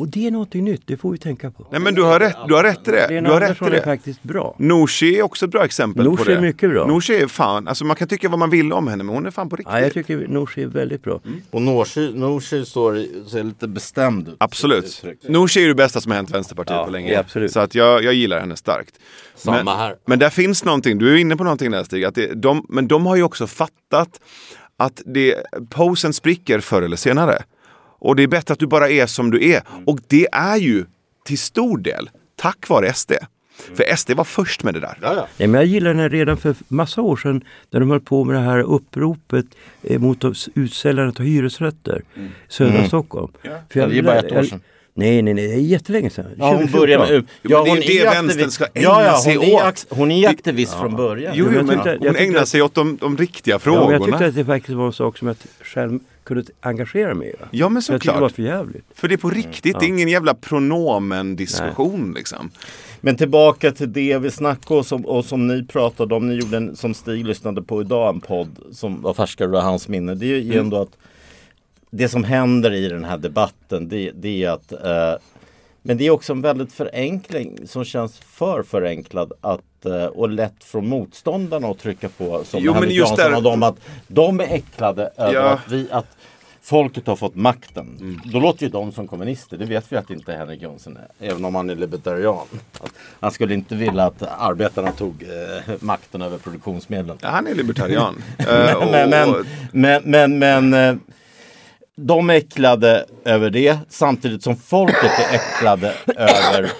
[0.00, 1.66] Och det är något nytt, det får vi tänka på.
[1.70, 3.08] Nej men du har rätt, du har rätt i det.
[3.08, 3.78] Lena du har rätt i det.
[3.78, 4.54] är faktiskt bra.
[4.58, 6.36] Nooshi är också ett bra exempel Nooshi på det.
[6.36, 6.86] är mycket bra.
[6.86, 9.30] Nooshi är fan, alltså man kan tycka vad man vill om henne men hon är
[9.30, 9.74] fan på riktigt.
[9.74, 11.20] Ja, jag tycker Nooshi är väldigt bra.
[11.24, 11.42] Mm.
[11.50, 14.36] Och Nooshi, Nooshi står, ser lite bestämd ut.
[14.38, 15.04] Absolut.
[15.28, 17.18] Nooshi är det bästa som har hänt Vänsterpartiet ja, på länge.
[17.18, 17.52] Absolut.
[17.52, 18.94] Så att jag, jag gillar henne starkt.
[19.34, 19.96] Samma men, här.
[20.06, 22.88] Men där finns någonting, du är inne på någonting där Stig, att det, de, men
[22.88, 24.20] de har ju också fattat
[24.80, 25.34] att det,
[25.70, 27.42] posen spricker förr eller senare.
[27.98, 29.62] Och det är bättre att du bara är som du är.
[29.86, 30.84] Och det är ju
[31.24, 33.12] till stor del tack vare SD.
[33.74, 34.98] För SD var först med det där.
[35.02, 35.46] Ja, ja.
[35.46, 38.40] men jag gillar den redan för massa år sedan när de höll på med det
[38.40, 39.46] här uppropet
[39.82, 40.24] eh, mot
[40.54, 42.30] utsäljandet av hyresrätter i mm.
[42.48, 42.88] södra mm.
[42.88, 43.32] Stockholm.
[43.42, 43.50] Ja.
[43.70, 44.60] För jag, det är bara ett år sedan.
[45.00, 46.26] Nej, nej, nej, det är jättelänge sedan.
[46.38, 49.38] Ja, hon började med ja, hon det är det vänstern ska ägna ja, ja, sig
[49.38, 49.86] åt.
[49.88, 51.32] Hon är aktivist från början.
[51.36, 53.86] Jo, jo men hon ägnar sig åt de, de riktiga frågorna.
[53.86, 57.28] Ja, jag tyckte att det faktiskt var en sak som jag själv kunde engagera mig
[57.28, 57.32] i.
[57.50, 58.04] Ja men såklart.
[58.04, 58.84] Jag det var för jävligt.
[58.94, 59.80] För det är på riktigt, mm.
[59.80, 62.50] det är ingen jävla pronomen-diskussion liksom.
[63.00, 66.28] Men tillbaka till det vi snackade och som, och som ni pratade om.
[66.28, 69.88] Ni gjorde en, som Stig lyssnade på idag, en podd som var färskare ur hans
[69.88, 70.14] minne.
[70.14, 70.58] Det är ju mm.
[70.58, 70.96] ändå att
[71.90, 75.22] det som händer i den här debatten det, det är att eh,
[75.82, 80.64] men det är också en väldigt förenkling som känns för förenklad att, eh, och lätt
[80.64, 83.36] från motståndarna att trycka på som jo, Henrik Jansson där...
[83.36, 83.76] och dem att
[84.06, 85.50] de är äcklade över ja.
[85.50, 86.16] att, vi, att
[86.62, 87.96] folket har fått makten.
[88.00, 88.20] Mm.
[88.24, 89.56] Då låter ju de som kommunister.
[89.56, 91.28] Det vet vi att inte Henrik Jönsson är.
[91.28, 92.46] Även om han är libertarian.
[93.20, 97.18] Han skulle inte vilja att arbetarna tog eh, makten över produktionsmedlen.
[97.20, 98.22] Ja, han är libertarian.
[98.40, 100.96] uh, men, men, men, men, men eh,
[102.06, 106.70] de är äcklade över det samtidigt som folket är äcklade över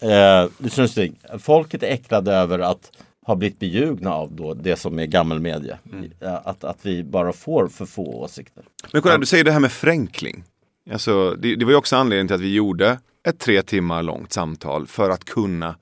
[0.00, 2.92] eh, Folket är äcklade över att
[3.26, 5.78] ha blivit beljugna av då det som är gammelmedia.
[5.92, 6.10] Mm.
[6.20, 8.64] Att, att vi bara får för få åsikter.
[8.92, 10.44] Men kolla, du säger det här med förenkling.
[10.92, 14.32] Alltså, det, det var ju också anledningen till att vi gjorde ett tre timmar långt
[14.32, 15.74] samtal för att kunna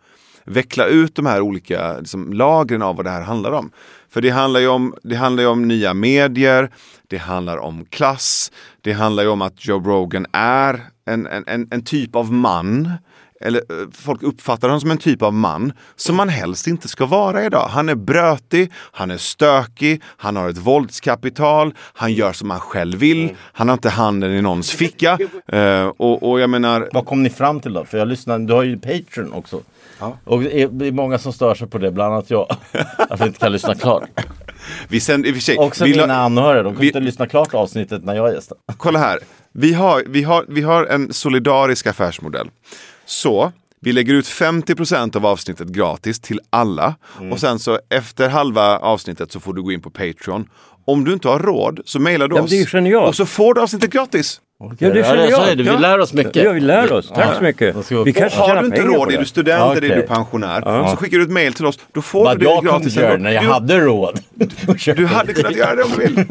[0.45, 3.71] veckla ut de här olika liksom, lagren av vad det här handlar om.
[4.11, 6.71] För det handlar ju om, det handlar om nya medier,
[7.09, 11.85] det handlar om klass, det handlar ju om att Joe Rogan är en, en, en
[11.85, 12.93] typ av man
[13.41, 17.07] eller eh, folk uppfattar honom som en typ av man som man helst inte ska
[17.07, 17.69] vara idag.
[17.69, 22.99] Han är brötig, han är stökig, han har ett våldskapital, han gör som han själv
[22.99, 25.19] vill, han har inte handen i någons ficka.
[25.53, 26.89] Uh, och, och jag menar...
[26.93, 27.85] Vad kom ni fram till då?
[27.85, 29.63] För jag lyssnade, du har ju Patreon också.
[30.01, 30.19] Ja.
[30.25, 32.57] Och det är många som stör sig på det, bland annat jag.
[32.97, 34.03] Att vi inte kan lyssna klart.
[34.89, 37.55] Vi sänder, i och för sig, Också mina anhöriga, de kan vi, inte lyssna klart
[37.55, 38.53] avsnittet när jag är gäst.
[38.77, 39.19] Kolla här,
[39.53, 42.51] vi har, vi, har, vi har en solidarisk affärsmodell.
[43.07, 46.95] Så vi lägger ut 50 av avsnittet gratis till alla.
[47.19, 47.33] Mm.
[47.33, 50.49] Och sen så efter halva avsnittet så får du gå in på Patreon.
[50.85, 53.09] Om du inte har råd så mejlar du ja, oss.
[53.09, 54.41] Och så får du avsnittet gratis.
[54.61, 54.89] Okay.
[54.89, 55.59] Ja, det känner jag.
[55.59, 55.63] Det.
[55.63, 56.37] Vi lär oss mycket.
[56.37, 57.13] Ja, vi lär oss.
[57.15, 57.77] Tack så mycket.
[58.07, 59.77] Vi kanske har du inte råd, är du student okay.
[59.77, 60.91] eller är du pensionär, ja.
[60.91, 61.79] så skickar du ett mejl till oss.
[61.93, 62.97] Då får Vad du det gratis.
[62.97, 64.21] Jag kunde när jag hade råd.
[64.97, 66.25] Du hade kunnat göra det om du vill.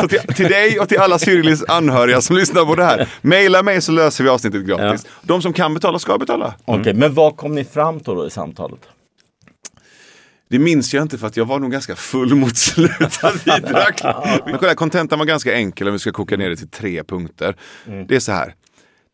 [0.00, 3.08] Så till, till dig och till alla Cyrilis anhöriga som lyssnar på det här.
[3.20, 5.06] Mejla mig så löser vi avsnittet gratis.
[5.06, 5.10] Ja.
[5.22, 6.54] De som kan betala ska betala.
[6.64, 8.80] Okej, okay, men vad kom ni fram till då i samtalet?
[10.50, 13.22] Det minns jag inte för att jag var nog ganska full mot slutet.
[14.46, 17.56] Men kolla, kontentan var ganska enkel om vi ska koka ner det till tre punkter.
[17.86, 18.06] Mm.
[18.06, 18.54] Det är så här.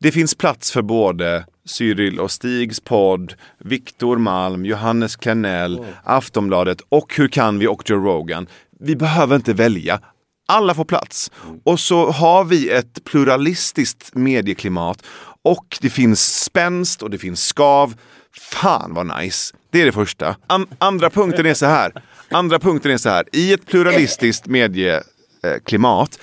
[0.01, 5.91] Det finns plats för både Cyril och Stigs podd, Viktor Malm, Johannes Klenell, mm.
[6.05, 8.47] Aftonbladet och Hur kan vi och Joe Rogan.
[8.81, 10.01] Vi behöver inte välja.
[10.49, 11.31] Alla får plats.
[11.45, 11.61] Mm.
[11.65, 15.03] Och så har vi ett pluralistiskt medieklimat
[15.43, 17.95] och det finns spänst och det finns skav.
[18.41, 19.55] Fan vad nice.
[19.75, 20.37] Det är det första.
[20.47, 21.93] An andra punkten är så här.
[22.31, 23.25] Andra punkten är så här.
[23.33, 26.19] I ett pluralistiskt medieklimat.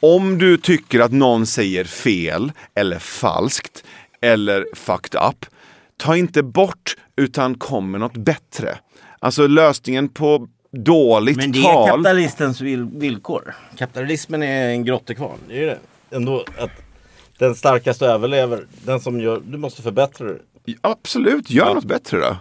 [0.00, 3.84] Om du tycker att någon säger fel eller falskt
[4.20, 5.46] eller fucked up.
[5.96, 8.78] Ta inte bort utan kom med något bättre.
[9.18, 11.44] Alltså lösningen på dåligt tal.
[11.44, 11.88] Men det är tal...
[11.88, 13.54] kapitalistens villkor.
[13.76, 15.38] Kapitalismen är en grottekvarn.
[15.48, 15.78] Det är det.
[16.16, 16.70] Ändå att
[17.38, 18.66] den starkaste överlever.
[18.84, 20.38] Den som gör, du måste förbättra det.
[20.80, 21.74] Absolut, gör ja.
[21.74, 22.36] något bättre då.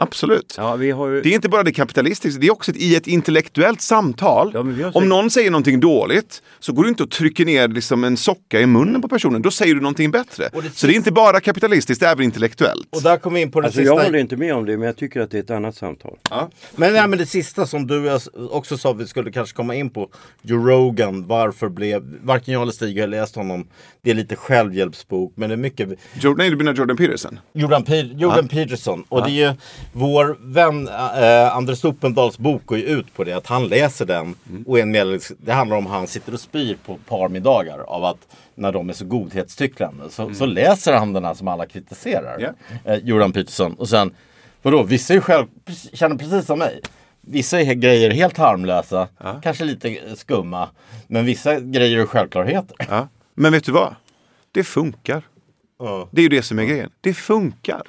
[0.00, 0.54] Absolut.
[0.56, 1.20] Ja, vi har ju...
[1.22, 4.50] Det är inte bara det kapitalistiska, det är också ett, i ett intellektuellt samtal.
[4.54, 8.04] Ja, har Om någon säger någonting dåligt så går du inte och trycker ner liksom
[8.04, 9.42] en socka i munnen på personen.
[9.42, 10.48] Då säger du någonting bättre.
[10.52, 12.88] Det Så det är inte bara kapitalistiskt, det är även intellektuellt.
[12.90, 13.94] Och där kommer vi in på det Alltså sista.
[13.94, 16.16] jag håller inte med om det, men jag tycker att det är ett annat samtal.
[16.76, 18.18] Men, nej, men det sista som du
[18.50, 20.08] också sa vi skulle kanske komma in på.
[20.42, 22.02] Joe Rogan, varför blev...
[22.22, 23.66] Varken jag eller Stig har läst honom.
[24.02, 25.88] Det är lite självhjälpsbok men det är mycket
[26.20, 27.40] Jo- Nej, du menar Jordan Peterson?
[27.52, 29.04] Jordan, Pe- Jordan Peterson.
[29.08, 29.54] Och det är ju
[29.92, 33.32] vår vän äh, Anders Uppendals bok går ju ut på det.
[33.32, 34.34] Att han läser den.
[34.66, 37.78] Och en medel, det handlar om han sitter och spyr på parmiddagar.
[37.78, 40.10] Av att när de är så godhetstycklande.
[40.10, 42.38] Så, så läser han den här som alla kritiserar.
[42.38, 42.50] Ja.
[42.92, 43.74] Eh, Jordan Peterson.
[43.74, 44.14] Och sen,
[44.62, 45.46] vadå, vissa är själv,
[45.92, 46.80] känner precis som mig.
[47.20, 49.08] Vissa är grejer helt harmlösa.
[49.42, 50.68] Kanske lite eh, skumma.
[51.06, 52.76] Men vissa grejer är självklarheter.
[52.88, 53.08] Ja.
[53.34, 53.94] Men vet du vad?
[54.52, 55.22] Det funkar.
[55.78, 56.08] Ja.
[56.10, 56.90] Det är ju det som är grejen.
[57.00, 57.82] Det funkar.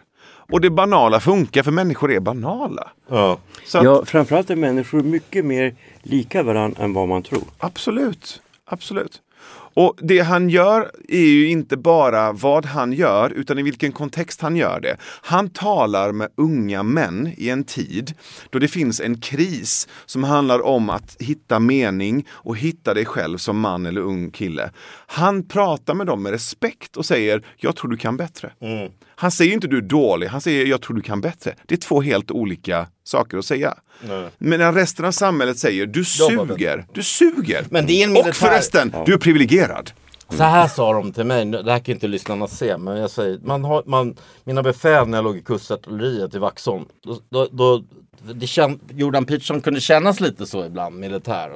[0.52, 2.92] Och det banala funkar för människor är banala.
[3.10, 3.40] Ja.
[3.66, 7.44] Så att, Ja, framförallt är människor mycket mer lika varandra än vad man tror.
[7.58, 9.22] Absolut, absolut.
[9.74, 14.42] Och det han gör är ju inte bara vad han gör utan i vilken kontext
[14.42, 14.98] han gör det.
[15.22, 18.14] Han talar med unga män i en tid
[18.50, 23.38] då det finns en kris som handlar om att hitta mening och hitta dig själv
[23.38, 24.72] som man eller ung kille.
[25.08, 28.52] Han pratar med dem med respekt och säger jag tror du kan bättre.
[29.20, 31.56] Han säger inte du är dålig, han säger jag tror du kan bättre.
[31.66, 33.74] Det är två helt olika saker att säga.
[34.38, 37.66] Medan resten av samhället säger du suger, du suger.
[37.70, 38.32] Men det är en Och militär...
[38.32, 39.92] förresten, du är privilegierad.
[40.30, 43.40] Så här sa de till mig, det här kan inte lyssnarna se, men jag säger,
[43.44, 47.84] man har, man, mina befäl när jag låg i kustartilleriet i Vaxholm, då, då, då
[48.34, 51.52] det känd, Jordan Peterson kunde kännas lite så ibland, militär.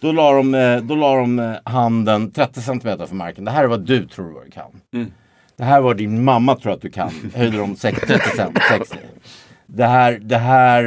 [0.00, 3.44] Då, la de, eh, då la de eh, handen 30 centimeter från marken.
[3.44, 5.06] Det här är vad du tror du kan.
[5.60, 7.10] Det här var din mamma tror att du kan.
[7.34, 8.96] Höjde de 60, 30 cent, 60.
[9.66, 10.84] Det här, det här,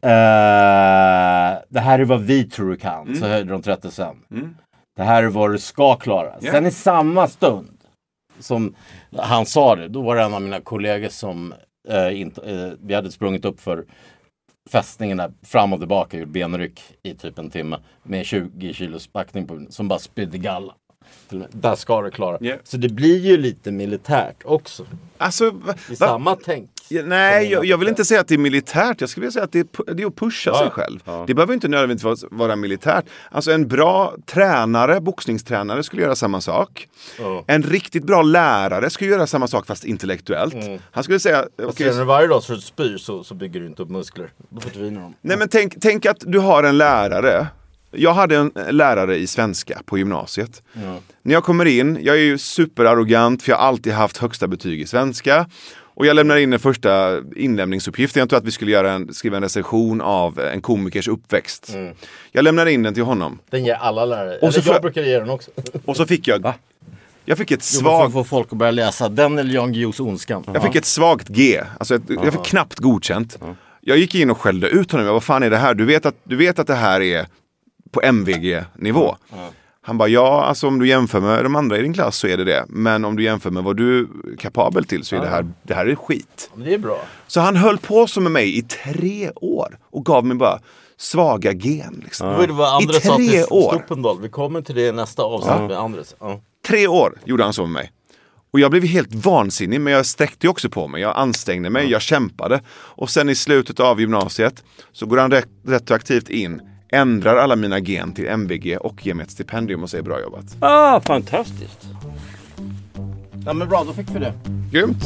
[0.00, 3.16] eh, det här är vad vi tror du kan.
[3.16, 4.18] Så höjde de 30 cent.
[4.96, 6.40] Det här är vad du ska klara.
[6.40, 7.78] Sen i samma stund
[8.38, 8.74] som
[9.16, 11.54] han sa det, då var det en av mina kollegor som
[11.88, 13.84] eh, inte, eh, vi hade sprungit upp för
[14.70, 19.46] fästningen där fram och tillbaka, gjort benryck i typ en timme med 20 kilos backning
[19.46, 20.74] på som bara spydde galla.
[21.50, 22.38] Där ska du klara.
[22.40, 22.54] Ja.
[22.64, 24.86] Så det blir ju lite militärt också.
[25.18, 26.70] Alltså, va, I va, samma tänk.
[26.88, 29.00] Ja, nej, jag, jag vill inte säga att det är militärt.
[29.00, 30.58] Jag skulle vilja säga att det är, det är att pusha Ja.
[30.58, 31.00] sig själv.
[31.26, 33.04] Det behöver inte nödvändigtvis vara, militärt.
[33.30, 36.88] Alltså en bra tränare, boxningstränare skulle göra samma sak.
[37.18, 37.44] Ja.
[37.46, 40.54] En riktigt bra lärare skulle göra samma sak fast intellektuellt.
[40.90, 43.66] Han skulle säga, okej, tränar du varje dag så du spyr så, så bygger du
[43.66, 44.30] inte upp muskler.
[44.48, 45.14] Då försvinner de.
[45.20, 47.46] Nej men tänk, tänk att du har en lärare.
[47.96, 50.62] Jag hade en lärare i svenska på gymnasiet.
[51.22, 54.80] När jag kommer in, jag är ju superarrogant för jag har alltid haft högsta betyg
[54.80, 55.46] i svenska.
[55.96, 58.20] Och jag lämnar in den första inlämningsuppgiften.
[58.20, 61.76] Jag tror att vi skulle göra en, skriva en recension av en komikers uppväxt.
[62.32, 63.38] Jag lämnar in den till honom.
[63.50, 64.38] Den ger alla lärare.
[64.38, 65.50] Och så Eller jag brukar ge den också.
[65.84, 66.52] Och så fick jag...
[67.24, 68.12] Jag fick ett Jo, men för att svagt...
[68.12, 70.44] få folk att börja läsa den eller Jan Guillous Ondskan.
[70.52, 71.62] Jag fick ett svagt G.
[71.78, 73.38] Alltså ett, jag fick knappt godkänt.
[73.80, 75.06] Jag gick in och skällde ut honom.
[75.06, 75.74] Jag, vad fan är det här?
[75.74, 77.26] Du vet att, du vet att det här är
[77.94, 79.16] på MVG-nivå.
[79.86, 82.36] Han bara, ja alltså om du jämför med de andra i din klass så är
[82.36, 82.64] det det.
[82.68, 85.74] Men om du jämför med vad du är kapabel till så är det här, det
[85.74, 86.50] här är skit.
[86.56, 87.00] Det är bra.
[87.26, 90.58] Så han höll på så med mig i tre år och gav mig bara
[90.96, 92.00] svaga gen.
[92.04, 92.28] Liksom.
[92.46, 93.72] Det var I Andres sa tre år.
[93.78, 94.20] Stupendal.
[94.20, 96.14] Vi kommer till det i nästa avsnitt med Andres.
[96.20, 96.40] Ja.
[96.66, 97.92] Tre år gjorde han så med mig.
[98.52, 101.02] Och jag blev helt vansinnig, men jag sträckte också på mig.
[101.02, 102.60] Jag ansträngde mig, jag kämpade.
[102.70, 106.60] Och sen i slutet av gymnasiet så går han re- retroaktivt in,
[106.94, 110.56] ändrar alla mina gen till MVG och ger mig ett stipendium och säger bra jobbat.
[110.60, 111.86] Ah, fantastiskt!
[113.46, 114.32] ja men bra, då fick vi det.
[114.70, 115.04] Grymt!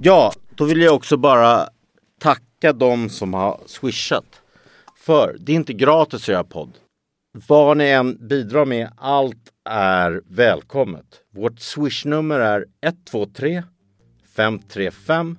[0.00, 1.68] Ja, då vill jag också bara
[2.20, 4.42] tacka de som har swishat.
[4.96, 6.72] För det är inte gratis att göra podd.
[7.48, 11.06] Vad ni än bidrar med, allt är välkommet.
[11.34, 13.62] Vårt swishnummer är 123
[14.36, 15.38] 535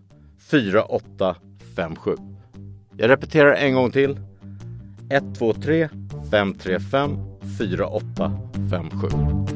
[0.50, 2.37] 4857.
[2.98, 4.20] Jag repeterar en gång till.
[5.10, 5.90] 123
[6.32, 7.18] 535
[7.58, 9.48] 4857.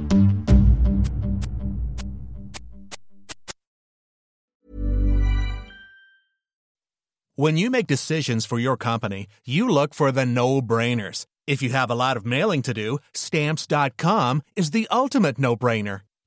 [7.35, 11.25] When you make decisions for your company, you look for the no brainers.
[11.47, 16.01] If you have a lot of mailing to do, stamps.com is the ultimate no brainer.